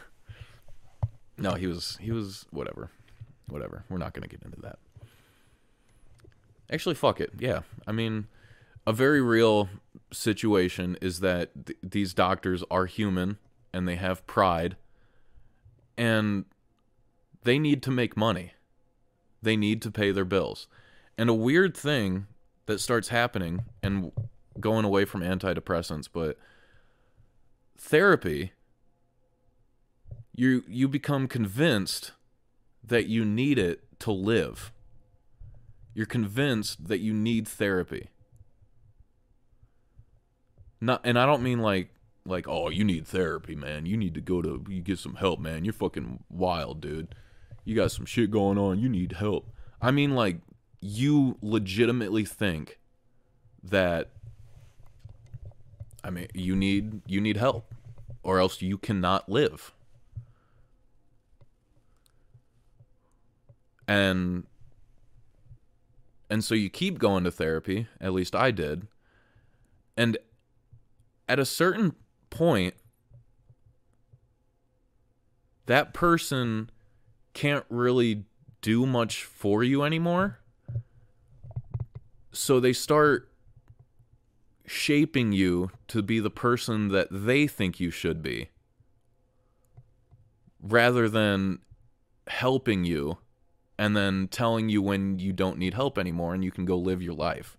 [1.39, 2.91] no, he was he was whatever.
[3.49, 3.85] Whatever.
[3.89, 4.79] We're not going to get into that.
[6.71, 7.33] Actually, fuck it.
[7.39, 7.61] Yeah.
[7.87, 8.27] I mean,
[8.87, 9.69] a very real
[10.13, 13.39] situation is that th- these doctors are human
[13.73, 14.77] and they have pride
[15.97, 16.45] and
[17.45, 18.53] they need to make money.
[19.43, 20.67] They need to pay their bills.
[21.19, 22.27] And a weird thing
[22.67, 24.13] that starts happening and
[24.61, 26.39] going away from antidepressants, but
[27.77, 28.53] therapy
[30.35, 32.13] you you become convinced
[32.85, 34.73] that you need it to live.
[35.95, 38.09] You're convinced that you need therapy.
[40.81, 41.91] Not and I don't mean like
[42.25, 43.87] like oh you need therapy, man.
[43.87, 45.65] You need to go to you get some help, man.
[45.65, 47.15] You're fucking wild, dude.
[47.65, 48.81] You got some shit going on.
[48.81, 49.49] You need help.
[49.81, 50.39] I mean like
[50.81, 52.79] you legitimately think
[53.63, 54.11] that
[56.03, 57.73] I mean you need you need help
[58.23, 59.73] or else you cannot live.
[63.87, 64.47] And
[66.31, 68.87] and so you keep going to therapy, at least I did.
[69.97, 70.17] And
[71.29, 71.95] at a certain
[72.31, 72.75] point
[75.67, 76.71] that person
[77.35, 78.25] can't really
[78.61, 80.39] do much for you anymore.
[82.33, 83.29] So they start
[84.67, 88.49] shaping you to be the person that they think you should be
[90.63, 91.59] rather than
[92.29, 93.19] helping you
[93.83, 97.03] and then telling you when you don't need help anymore and you can go live
[97.03, 97.59] your life.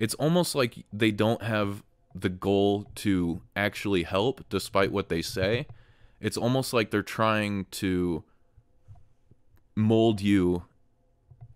[0.00, 5.68] It's almost like they don't have the goal to actually help despite what they say.
[6.20, 8.24] It's almost like they're trying to
[9.76, 10.64] mold you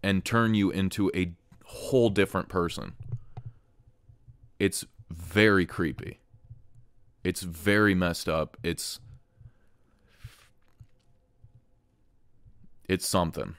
[0.01, 1.33] and turn you into a
[1.65, 2.93] whole different person.
[4.61, 6.21] It's very creepy.
[7.25, 8.57] It's very messed up.
[8.63, 9.01] It's
[12.89, 13.57] it's something.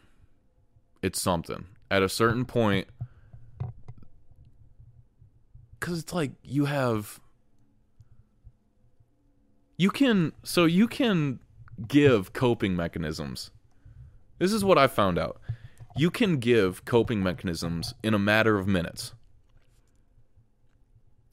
[1.03, 1.65] It's something.
[1.91, 2.87] At a certain point
[5.79, 7.19] cuz it's like you have
[9.77, 11.39] you can so you can
[11.87, 13.51] give coping mechanisms.
[14.39, 15.41] This is what I found out.
[15.97, 19.13] You can give coping mechanisms in a matter of minutes.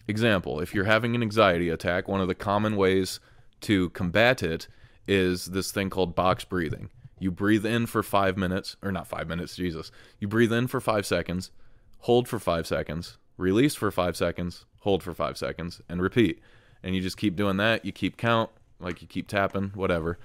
[0.09, 3.21] Example, if you're having an anxiety attack, one of the common ways
[3.61, 4.66] to combat it
[5.07, 6.91] is this thing called box breathing.
[7.21, 9.93] You breathe in for five minutes, or not five minutes, Jesus.
[10.18, 11.53] You breathe in for five seconds,
[12.01, 16.41] hold for five seconds, release for five seconds, hold for five seconds, and repeat.
[16.83, 17.85] And you just keep doing that.
[17.85, 18.51] You keep count,
[18.81, 20.18] like you keep tapping, whatever.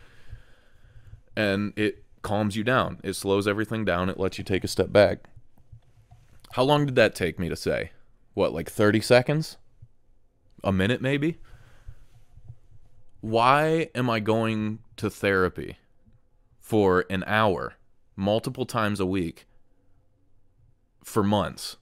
[1.35, 2.99] And it calms you down.
[3.03, 4.09] It slows everything down.
[4.09, 5.19] It lets you take a step back.
[6.53, 7.91] How long did that take me to say?
[8.33, 9.57] What, like 30 seconds?
[10.65, 11.37] a minute maybe.
[13.21, 15.77] Why am I going to therapy
[16.65, 17.75] for an hour
[18.15, 19.45] multiple times a week
[21.03, 21.77] for months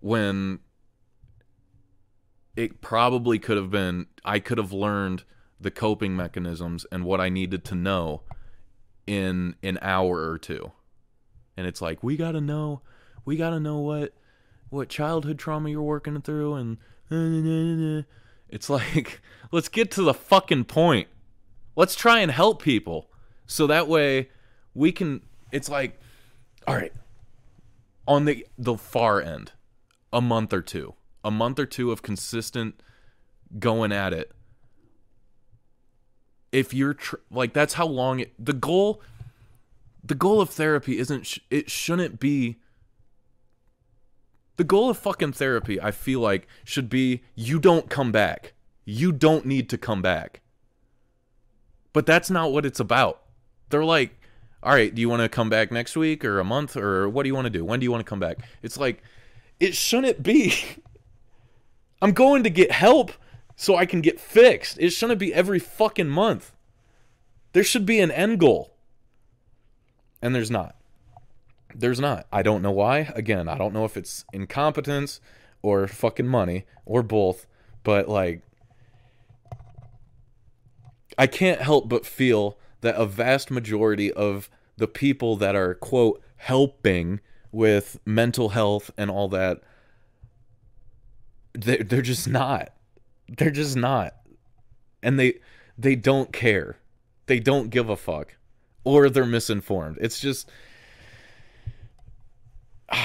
[0.00, 0.58] when
[2.54, 5.24] it probably could have been I could have learned
[5.58, 8.20] the coping mechanisms and what I needed to know
[9.06, 10.72] in an hour or two.
[11.56, 12.82] And it's like, we got to know,
[13.24, 14.12] we got to know what
[14.68, 16.76] what childhood trauma you're working through and
[17.10, 18.02] eh, eh, eh,
[18.50, 21.08] it's like, let's get to the fucking point.
[21.76, 23.10] Let's try and help people.
[23.46, 24.30] So that way
[24.74, 25.22] we can
[25.52, 26.00] it's like
[26.66, 26.92] all right,
[28.08, 29.52] on the the far end,
[30.12, 30.94] a month or two.
[31.22, 32.80] A month or two of consistent
[33.58, 34.32] going at it
[36.52, 39.02] if you're tr- like that's how long it, the goal
[40.02, 42.56] the goal of therapy isn't sh- it shouldn't be
[44.56, 48.54] the goal of fucking therapy i feel like should be you don't come back
[48.84, 50.40] you don't need to come back
[51.96, 53.22] but that's not what it's about
[53.70, 54.20] they're like
[54.62, 57.22] all right do you want to come back next week or a month or what
[57.22, 59.02] do you want to do when do you want to come back it's like
[59.58, 60.54] it shouldn't be
[62.02, 63.12] i'm going to get help
[63.56, 64.76] so I can get fixed.
[64.78, 66.52] It shouldn't be every fucking month.
[67.54, 68.74] There should be an end goal.
[70.20, 70.76] And there's not.
[71.74, 72.26] There's not.
[72.30, 73.10] I don't know why.
[73.14, 75.20] Again, I don't know if it's incompetence
[75.62, 77.46] or fucking money or both,
[77.82, 78.42] but like
[81.18, 86.22] I can't help but feel that a vast majority of the people that are quote
[86.36, 89.62] helping with mental health and all that
[91.54, 92.72] they're, they're just not
[93.28, 94.14] they're just not.
[95.02, 95.40] And they
[95.78, 96.76] they don't care.
[97.26, 98.36] They don't give a fuck.
[98.84, 99.98] Or they're misinformed.
[100.00, 100.48] It's just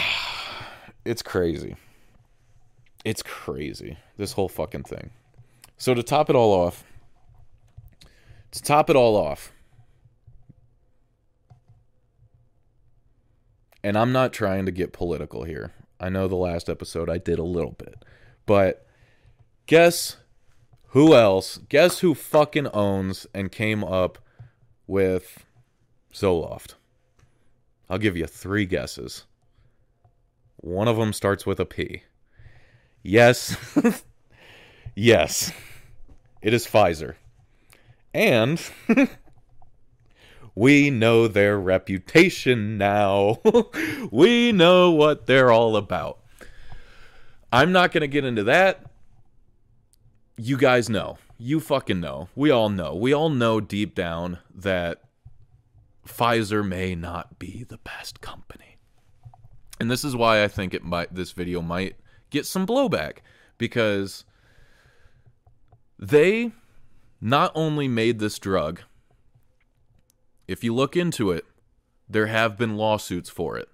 [1.06, 1.76] it's crazy.
[3.04, 3.98] It's crazy.
[4.18, 5.10] This whole fucking thing.
[5.78, 6.84] So to top it all off,
[8.52, 9.52] to top it all off,
[13.84, 15.72] and I'm not trying to get political here.
[16.00, 18.04] I know the last episode I did a little bit,
[18.46, 18.88] but
[19.72, 20.18] Guess
[20.88, 21.60] who else?
[21.70, 24.18] Guess who fucking owns and came up
[24.86, 25.46] with
[26.14, 26.74] Zoloft?
[27.90, 29.24] I'll give you three guesses.
[30.58, 32.04] One of them starts with a P.
[33.02, 33.56] Yes.
[34.96, 35.54] yes.
[36.42, 37.16] It is Pfizer.
[38.14, 38.62] And
[40.56, 43.40] we know their reputation now.
[44.12, 46.20] we know what they're all about.
[47.54, 48.86] I'm not going to get into that
[50.42, 51.18] you guys know.
[51.38, 52.30] You fucking know.
[52.36, 52.96] We all know.
[52.96, 55.02] We all know deep down that
[56.08, 58.78] Pfizer may not be the best company.
[59.80, 61.96] And this is why I think it might this video might
[62.30, 63.18] get some blowback
[63.58, 64.26] because
[66.00, 66.52] they
[67.22, 68.82] not only made this drug
[70.48, 71.46] if you look into it,
[72.10, 73.70] there have been lawsuits for it.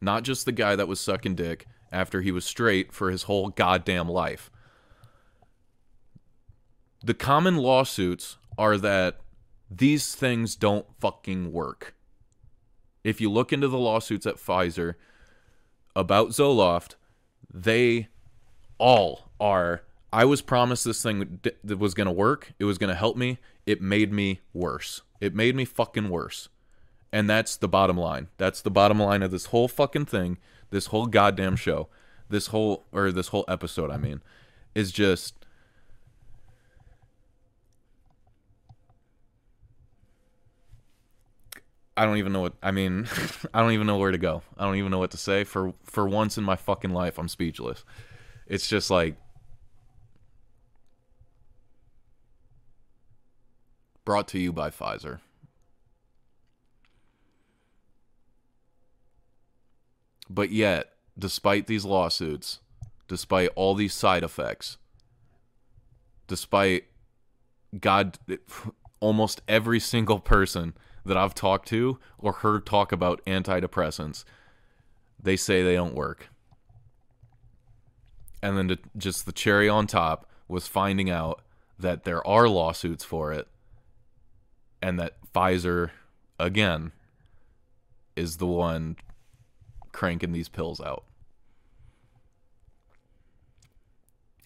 [0.00, 3.50] Not just the guy that was sucking dick after he was straight for his whole
[3.50, 4.50] goddamn life
[7.04, 9.18] the common lawsuits are that
[9.70, 11.94] these things don't fucking work.
[13.02, 14.94] If you look into the lawsuits at Pfizer
[15.94, 16.94] about Zoloft,
[17.52, 18.08] they
[18.78, 19.82] all are
[20.14, 22.52] I was promised this thing that was going to work.
[22.60, 23.38] It was going to help me.
[23.66, 25.02] It made me worse.
[25.20, 26.48] It made me fucking worse.
[27.12, 28.28] And that's the bottom line.
[28.38, 30.38] That's the bottom line of this whole fucking thing,
[30.70, 31.88] this whole goddamn show,
[32.28, 34.22] this whole or this whole episode, I mean,
[34.72, 35.34] is just
[41.96, 43.08] I don't even know what I mean.
[43.52, 44.42] I don't even know where to go.
[44.56, 45.42] I don't even know what to say.
[45.42, 47.84] For for once in my fucking life, I'm speechless.
[48.46, 49.16] It's just like
[54.04, 55.20] brought to you by Pfizer.
[60.28, 62.60] But yet, despite these lawsuits,
[63.08, 64.78] despite all these side effects,
[66.26, 66.84] despite
[67.78, 68.18] God
[69.00, 70.74] almost every single person
[71.04, 74.24] that I've talked to or heard talk about antidepressants,
[75.22, 76.28] they say they don't work.
[78.42, 81.42] And then to, just the cherry on top was finding out
[81.78, 83.46] that there are lawsuits for it
[84.84, 85.92] and that Pfizer,
[86.38, 86.92] again,
[88.16, 88.96] is the one
[89.92, 91.04] cranking these pills out.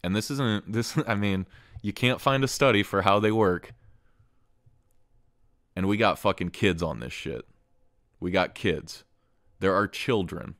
[0.04, 1.46] And this isn't this I mean,
[1.82, 3.72] you can't find a study for how they work
[5.74, 7.44] and we got fucking kids on this shit.
[8.20, 9.02] We got kids.
[9.58, 10.54] There are children.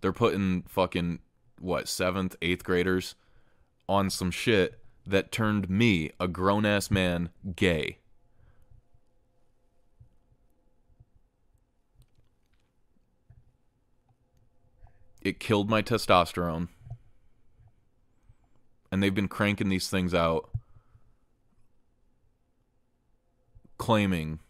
[0.00, 1.20] They're putting fucking
[1.60, 3.14] what, seventh, eighth graders
[3.88, 4.77] on some shit
[5.08, 7.98] that turned me, a grown ass man, gay.
[15.20, 16.68] It killed my testosterone.
[18.90, 20.48] And they've been cranking these things out
[23.78, 24.40] claiming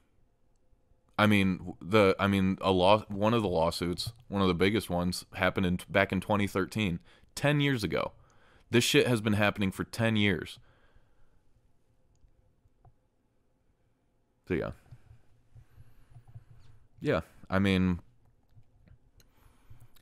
[1.18, 4.88] I mean the I mean a law one of the lawsuits, one of the biggest
[4.88, 7.00] ones happened in back in 2013,
[7.34, 8.12] 10 years ago.
[8.70, 10.58] This shit has been happening for 10 years.
[14.46, 14.70] So yeah.
[17.00, 18.00] Yeah, I mean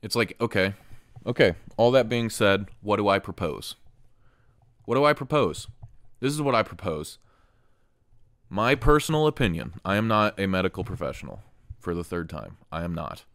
[0.01, 0.73] it's like okay.
[1.25, 3.75] Okay, all that being said, what do I propose?
[4.85, 5.67] What do I propose?
[6.21, 7.17] This is what I propose.
[8.49, 11.41] My personal opinion I am not a medical professional
[11.79, 12.57] for the third time.
[12.71, 13.25] I am not.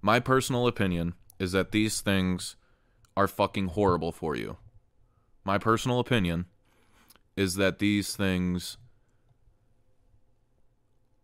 [0.00, 2.54] My personal opinion is that these things
[3.18, 4.58] are fucking horrible for you.
[5.42, 6.46] My personal opinion
[7.36, 8.76] is that these things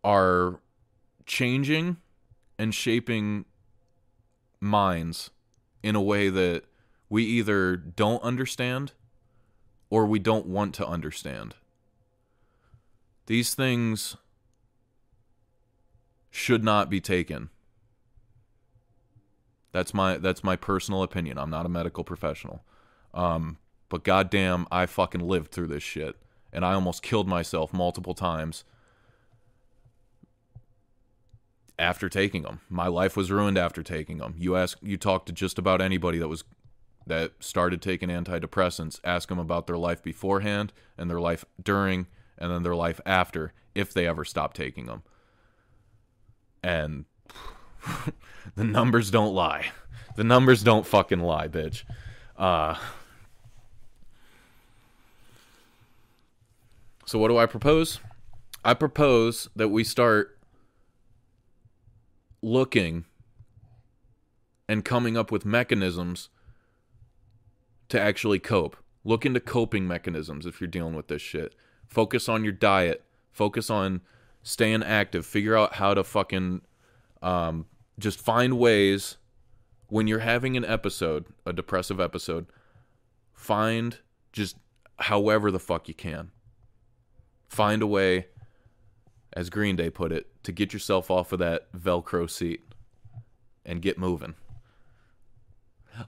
[0.03, 0.59] are
[1.25, 1.95] changing
[2.59, 3.45] and shaping
[4.59, 5.29] minds
[5.83, 6.63] in a way that
[7.07, 8.91] we either don't understand
[9.89, 11.55] or we don't want to understand.
[13.27, 14.17] These things
[16.29, 17.51] should not be taken.
[19.75, 21.37] That's my that's my personal opinion.
[21.37, 22.63] I'm not a medical professional.
[23.13, 23.57] Um,
[23.89, 26.15] but goddamn, I fucking lived through this shit,
[26.53, 28.63] and I almost killed myself multiple times
[31.77, 32.61] after taking them.
[32.69, 34.35] My life was ruined after taking them.
[34.37, 36.45] You ask, you talk to just about anybody that was
[37.05, 42.07] that started taking antidepressants, ask them about their life beforehand and their life during
[42.37, 45.03] and then their life after if they ever stopped taking them.
[46.63, 47.03] And
[48.55, 49.67] the numbers don't lie.
[50.15, 51.83] The numbers don't fucking lie, bitch.
[52.37, 52.75] Uh
[57.05, 57.99] So what do I propose?
[58.63, 60.39] I propose that we start
[62.41, 63.05] looking
[64.67, 66.29] and coming up with mechanisms
[67.89, 68.75] to actually cope.
[69.03, 71.53] Look into coping mechanisms if you're dealing with this shit.
[71.87, 73.03] Focus on your diet.
[73.31, 74.01] Focus on
[74.41, 75.27] staying active.
[75.27, 76.61] Figure out how to fucking
[77.21, 77.67] um,
[77.99, 79.17] just find ways
[79.87, 82.47] when you're having an episode, a depressive episode,
[83.33, 83.99] find
[84.31, 84.57] just
[84.97, 86.31] however the fuck you can.
[87.47, 88.27] Find a way,
[89.33, 92.61] as Green Day put it, to get yourself off of that Velcro seat
[93.65, 94.35] and get moving.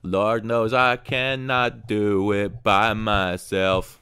[0.04, 4.02] Lord knows I cannot do it by myself.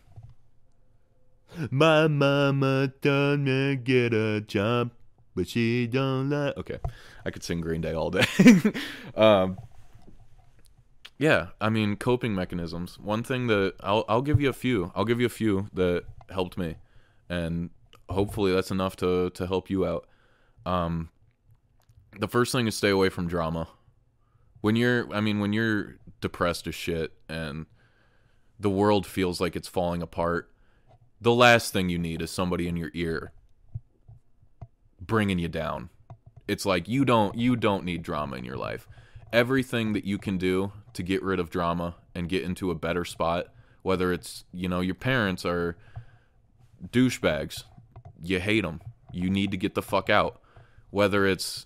[1.69, 4.91] My mama told me get a job,
[5.35, 6.57] but she don't like.
[6.57, 6.79] Okay,
[7.25, 8.25] I could sing Green Day all day.
[9.15, 9.57] um,
[11.17, 12.99] yeah, I mean coping mechanisms.
[12.99, 14.91] One thing that I'll I'll give you a few.
[14.95, 16.75] I'll give you a few that helped me,
[17.29, 17.69] and
[18.09, 20.07] hopefully that's enough to to help you out.
[20.65, 21.09] Um,
[22.19, 23.67] the first thing is stay away from drama.
[24.61, 27.67] When you're, I mean, when you're depressed as shit and
[28.59, 30.51] the world feels like it's falling apart,
[31.21, 33.31] the last thing you need is somebody in your ear
[34.99, 35.89] bringing you down.
[36.47, 38.87] It's like you don't you don't need drama in your life.
[39.33, 43.03] Everything that you can do to get rid of drama and get into a better
[43.03, 43.47] spot,
[43.81, 45.75] whether it's, you know, your parents are
[46.89, 47.63] douchebags,
[48.21, 48.81] you hate them,
[49.11, 50.39] you need to get the fuck out.
[50.91, 51.65] Whether it's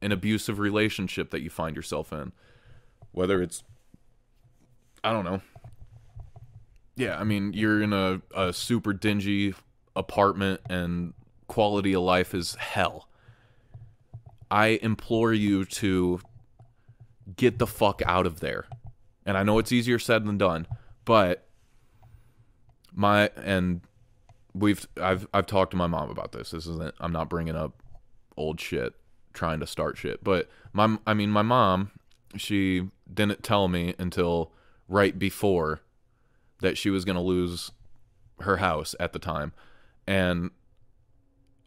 [0.00, 2.32] an abusive relationship that you find yourself in,
[3.12, 3.62] whether it's
[5.02, 5.40] I don't know.
[6.96, 9.54] Yeah, I mean, you're in a, a super dingy
[9.96, 11.14] apartment and
[11.48, 13.08] quality of life is hell.
[14.50, 16.20] I implore you to
[17.36, 18.66] get the fuck out of there.
[19.24, 20.66] And I know it's easier said than done,
[21.04, 21.46] but
[22.92, 23.82] my and
[24.54, 26.50] we've I've I've talked to my mom about this.
[26.50, 27.82] This isn't I'm not bringing up
[28.36, 28.94] old shit
[29.32, 30.24] trying to start shit.
[30.24, 31.92] But my I mean my mom,
[32.36, 34.52] she didn't tell me until
[34.88, 35.80] right before
[36.60, 37.70] that she was going to lose
[38.40, 39.52] her house at the time.
[40.06, 40.50] And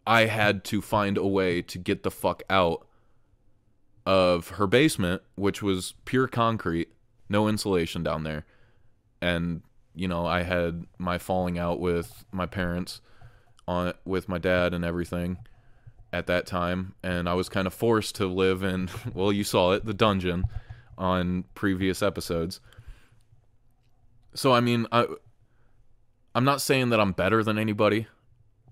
[0.06, 2.86] I had to find a way to get the fuck out
[4.06, 6.88] of her basement, which was pure concrete,
[7.28, 8.44] no insulation down there.
[9.20, 9.62] And
[9.94, 13.00] you know, I had my falling out with my parents
[13.66, 15.38] on with my dad and everything
[16.12, 19.72] at that time and I was kind of forced to live in well, you saw
[19.72, 20.44] it, the dungeon
[20.98, 22.60] on previous episodes.
[24.34, 25.06] So I mean, I
[26.34, 28.06] I'm not saying that I'm better than anybody.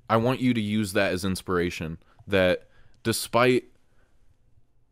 [0.09, 2.69] I want you to use that as inspiration that
[3.03, 3.65] despite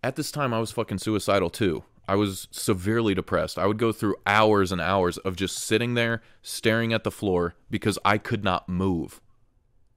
[0.03, 1.85] at this time I was fucking suicidal too.
[2.09, 3.57] I was severely depressed.
[3.59, 7.55] I would go through hours and hours of just sitting there staring at the floor
[7.71, 9.21] because I could not move.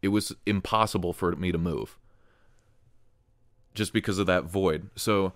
[0.03, 1.97] It was impossible for me to move
[3.73, 4.89] just because of that void.
[4.95, 5.33] So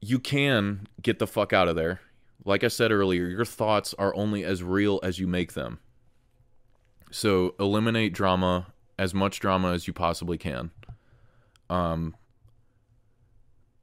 [0.00, 2.00] you can get the fuck out of there.
[2.44, 5.78] Like I said earlier, your thoughts are only as real as you make them.
[7.10, 10.70] So eliminate drama, as much drama as you possibly can.
[11.70, 12.16] Um,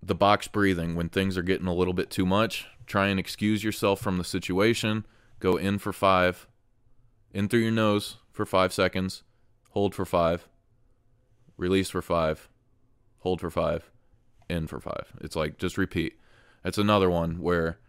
[0.02, 3.64] the box breathing, when things are getting a little bit too much, try and excuse
[3.64, 5.06] yourself from the situation.
[5.40, 6.48] Go in for five,
[7.34, 9.24] in through your nose for five seconds,
[9.72, 10.48] hold for five,
[11.58, 12.48] release for five,
[13.20, 13.90] hold for five,
[14.50, 15.14] in for five.
[15.22, 16.20] It's like just repeat.
[16.64, 17.80] That's another one where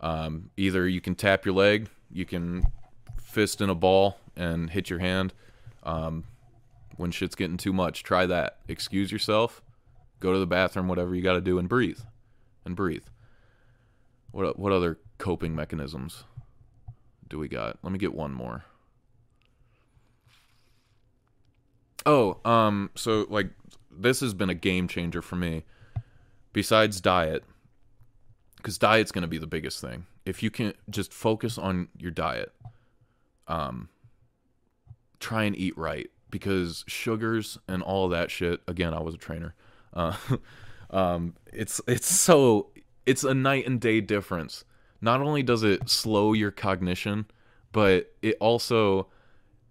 [0.00, 2.64] um, either you can tap your leg, you can
[3.20, 5.34] fist in a ball and hit your hand.
[5.82, 6.24] Um,
[6.96, 8.58] when shit's getting too much, try that.
[8.66, 9.62] Excuse yourself,
[10.18, 12.00] go to the bathroom, whatever you got to do, and breathe,
[12.64, 13.04] and breathe.
[14.32, 16.24] What what other coping mechanisms
[17.28, 17.78] do we got?
[17.82, 18.64] Let me get one more.
[22.06, 23.50] Oh, um, so like
[23.90, 25.64] this has been a game changer for me.
[26.52, 27.44] Besides diet,
[28.56, 30.06] because diet's going to be the biggest thing.
[30.24, 32.52] If you can just focus on your diet,
[33.46, 33.88] um,
[35.20, 38.60] try and eat right because sugars and all that shit.
[38.66, 39.54] Again, I was a trainer.
[39.92, 40.16] Uh,
[40.90, 42.70] um, it's it's so
[43.06, 44.64] it's a night and day difference.
[45.00, 47.26] Not only does it slow your cognition,
[47.72, 49.08] but it also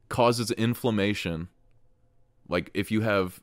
[0.08, 1.50] causes inflammation.
[2.48, 3.42] Like if you have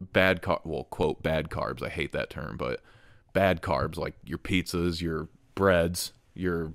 [0.00, 2.80] bad car well quote bad carbs, I hate that term, but
[3.32, 6.74] bad carbs like your pizzas, your breads, your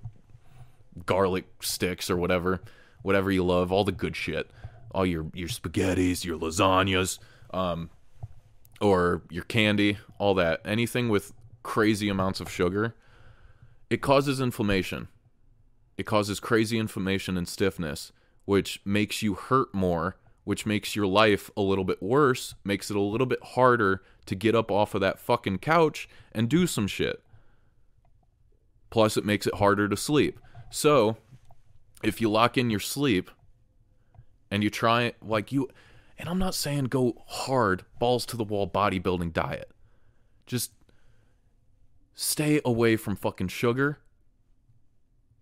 [1.06, 2.62] garlic sticks or whatever,
[3.02, 4.50] whatever you love, all the good shit,
[4.94, 7.20] all your your spaghettis, your lasagnas,
[7.54, 7.90] um,
[8.82, 11.34] or your candy, all that, anything with
[11.64, 12.96] crazy amounts of sugar,
[13.90, 15.08] it causes inflammation.
[15.98, 18.12] It causes crazy inflammation and stiffness,
[18.46, 22.98] which makes you hurt more, which makes your life a little bit worse, makes it
[22.98, 26.88] a little bit harder to get up off of that fucking couch and do some
[26.88, 27.22] shit.
[28.90, 30.40] Plus, it makes it harder to sleep.
[30.70, 31.18] So,
[32.04, 33.32] if you lock in your sleep
[34.54, 35.68] and you try, like you,
[36.16, 39.72] and I'm not saying go hard, balls to the wall bodybuilding diet.
[40.46, 40.74] Just
[42.14, 43.98] stay away from fucking sugar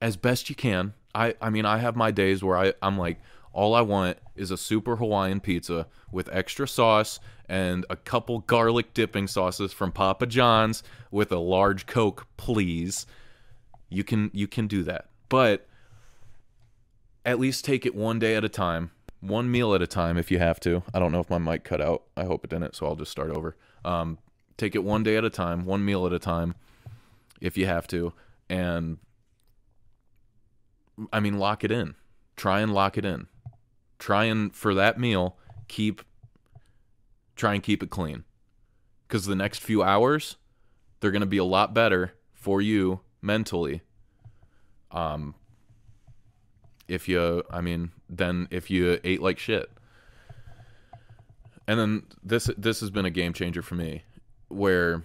[0.02, 0.94] as best you can.
[1.14, 3.20] I, I mean, I have my days where I, I'm like,
[3.52, 8.94] all I want is a super Hawaiian pizza with extra sauce and a couple garlic
[8.94, 13.06] dipping sauces from Papa John's with a large Coke, please.
[13.90, 15.10] You can you can do that.
[15.28, 15.68] But
[17.26, 18.92] at least take it one day at a time,
[19.22, 20.84] one meal at a time if you have to.
[20.94, 22.04] I don't know if my mic cut out.
[22.18, 23.56] I hope it didn't, so I'll just start over.
[23.86, 24.18] Um,
[24.58, 26.56] take it one day at a time, one meal at a time
[27.40, 28.14] if you have to
[28.52, 28.98] and
[31.12, 31.96] I mean lock it in.
[32.36, 33.28] Try and lock it in.
[33.98, 36.02] Try and for that meal keep
[37.36, 38.26] try and keep it clean.
[39.08, 40.36] Cuz the next few hours
[41.00, 43.82] they're going to be a lot better for you mentally.
[44.92, 45.36] Um
[46.88, 49.70] if you I mean then if you ate like shit.
[51.68, 54.04] And then this this has been a game changer for me
[54.50, 55.04] where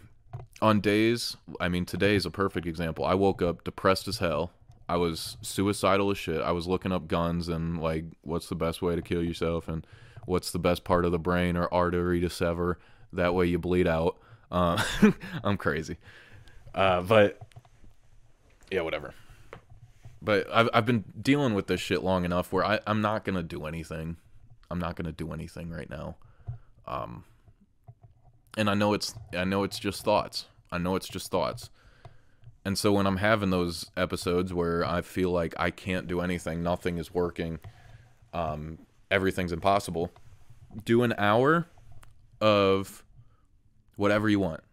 [0.62, 3.04] on days, I mean, today is a perfect example.
[3.04, 4.52] I woke up depressed as hell.
[4.88, 6.40] I was suicidal as shit.
[6.40, 9.86] I was looking up guns and like, what's the best way to kill yourself and
[10.26, 12.78] what's the best part of the brain or artery to sever.
[13.12, 14.16] That way you bleed out.
[14.50, 14.82] Uh,
[15.44, 15.96] I'm crazy.
[16.74, 17.38] Uh, but
[18.70, 19.12] yeah, whatever.
[20.26, 23.44] But I've I've been dealing with this shit long enough where I I'm not gonna
[23.44, 24.16] do anything.
[24.68, 26.16] I'm not gonna do anything right now.
[26.84, 27.24] Um,
[28.58, 30.46] and I know it's I know it's just thoughts.
[30.72, 31.70] I know it's just thoughts.
[32.64, 36.60] And so when I'm having those episodes where I feel like I can't do anything,
[36.60, 37.60] nothing is working,
[38.34, 38.78] um,
[39.12, 40.10] everything's impossible,
[40.84, 41.68] do an hour
[42.40, 43.04] of
[43.94, 44.64] whatever you want.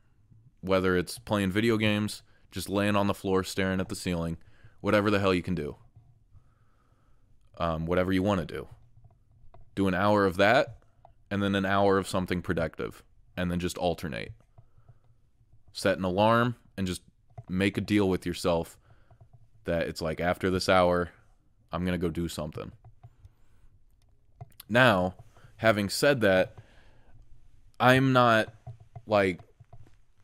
[0.62, 4.38] Whether it's playing video games, just laying on the floor staring at the ceiling,
[4.84, 5.78] whatever the hell you can do.
[7.58, 8.68] Um, whatever you want to do.
[9.76, 10.80] Do an hour of that,
[11.32, 13.02] and then an hour of something productive
[13.38, 14.34] and then just alternate.
[15.72, 17.02] Set an alarm and just
[17.48, 18.78] make a deal with yourself
[19.64, 21.12] that it's like after this hour,
[21.72, 22.74] I'm going to go do something.
[24.68, 25.16] Now,
[25.56, 26.58] having said that,
[27.80, 28.54] I'm not
[29.08, 29.40] like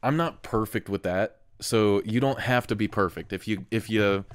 [0.04, 1.38] I'm not perfect with that.
[1.62, 3.32] So you don't have to be perfect.
[3.32, 4.26] If you if you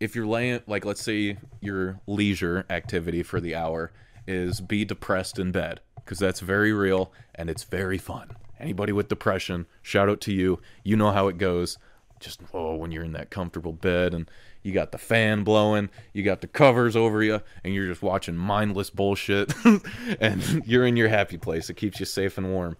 [0.00, 3.92] if you're laying like let's say your leisure activity for the hour
[4.26, 8.30] is be depressed in bed because that's very real and it's very fun.
[8.58, 10.60] Anybody with depression, shout out to you.
[10.82, 11.78] You know how it goes.
[12.18, 14.30] Just oh, when you're in that comfortable bed and
[14.62, 18.36] you got the fan blowing, you got the covers over you, and you're just watching
[18.36, 19.54] mindless bullshit,
[20.20, 21.70] and you're in your happy place.
[21.70, 22.76] It keeps you safe and warm.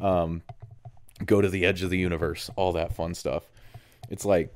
[0.00, 0.42] Um,
[1.24, 3.44] go to the edge of the universe, all that fun stuff.
[4.10, 4.52] It's like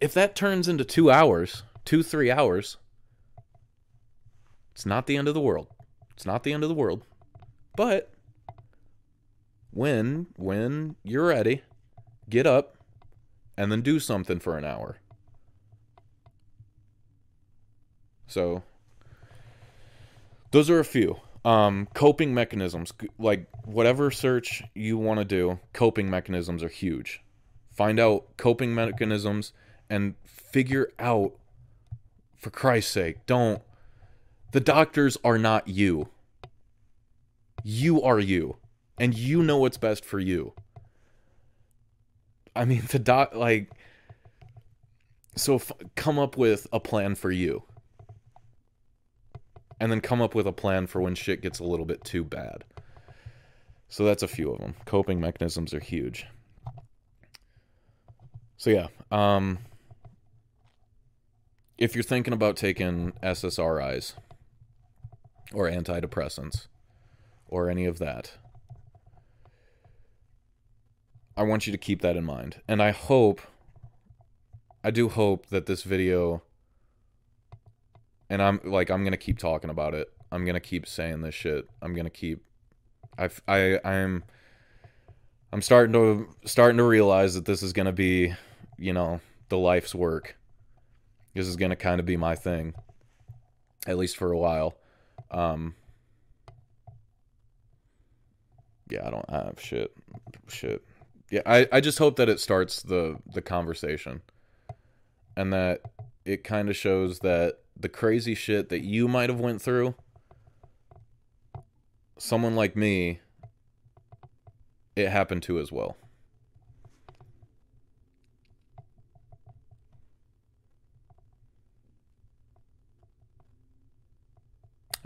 [0.00, 2.76] if that turns into two hours, two three hours,
[4.74, 5.68] It's not the end of the world.
[6.14, 7.04] It's not the end of the world.
[7.76, 8.10] But
[9.70, 11.62] when when you're ready,
[12.28, 12.76] get up
[13.56, 14.98] and then do something for an hour.
[18.26, 18.62] So
[20.50, 26.10] those are a few um, coping mechanisms like whatever search you want to do coping
[26.10, 27.22] mechanisms are huge
[27.72, 29.52] find out coping mechanisms
[29.90, 31.32] and figure out
[32.38, 33.60] for christ's sake don't
[34.52, 36.08] the doctors are not you
[37.62, 38.56] you are you
[38.98, 40.54] and you know what's best for you
[42.56, 43.70] i mean the doc like
[45.36, 47.62] so f- come up with a plan for you
[49.80, 52.22] and then come up with a plan for when shit gets a little bit too
[52.22, 52.64] bad.
[53.88, 54.74] So that's a few of them.
[54.84, 56.26] Coping mechanisms are huge.
[58.58, 59.58] So yeah, um
[61.80, 64.12] if you're thinking about taking SSRIs
[65.52, 66.66] or antidepressants
[67.48, 68.32] or any of that,
[71.36, 72.60] I want you to keep that in mind.
[72.68, 73.40] And I hope
[74.84, 76.42] I do hope that this video
[78.28, 80.12] and I'm like I'm gonna keep talking about it.
[80.30, 81.66] I'm gonna keep saying this shit.
[81.82, 82.44] I'm gonna keep.
[83.18, 84.22] I I I'm.
[85.52, 88.34] I'm starting to starting to realize that this is gonna be,
[88.78, 90.36] you know, the life's work.
[91.34, 92.74] This is gonna kind of be my thing,
[93.86, 94.76] at least for a while.
[95.30, 95.74] Um.
[98.88, 99.92] Yeah, I don't have shit,
[100.48, 100.84] shit.
[101.30, 104.22] Yeah, I I just hope that it starts the the conversation,
[105.36, 105.82] and that
[106.24, 109.94] it kind of shows that the crazy shit that you might have went through
[112.18, 113.20] someone like me
[114.94, 115.96] it happened to as well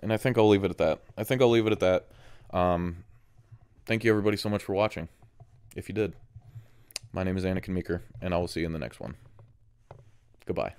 [0.04, 1.00] and i think i'll leave it at that.
[1.18, 2.08] I think i'll leave it at that.
[2.50, 3.04] Um,
[3.86, 5.08] thank you everybody so much for watching.
[5.74, 6.14] If you did
[7.12, 9.16] my name is Anikin Meeker and i will see you in the next one.
[10.46, 10.74] Goodbye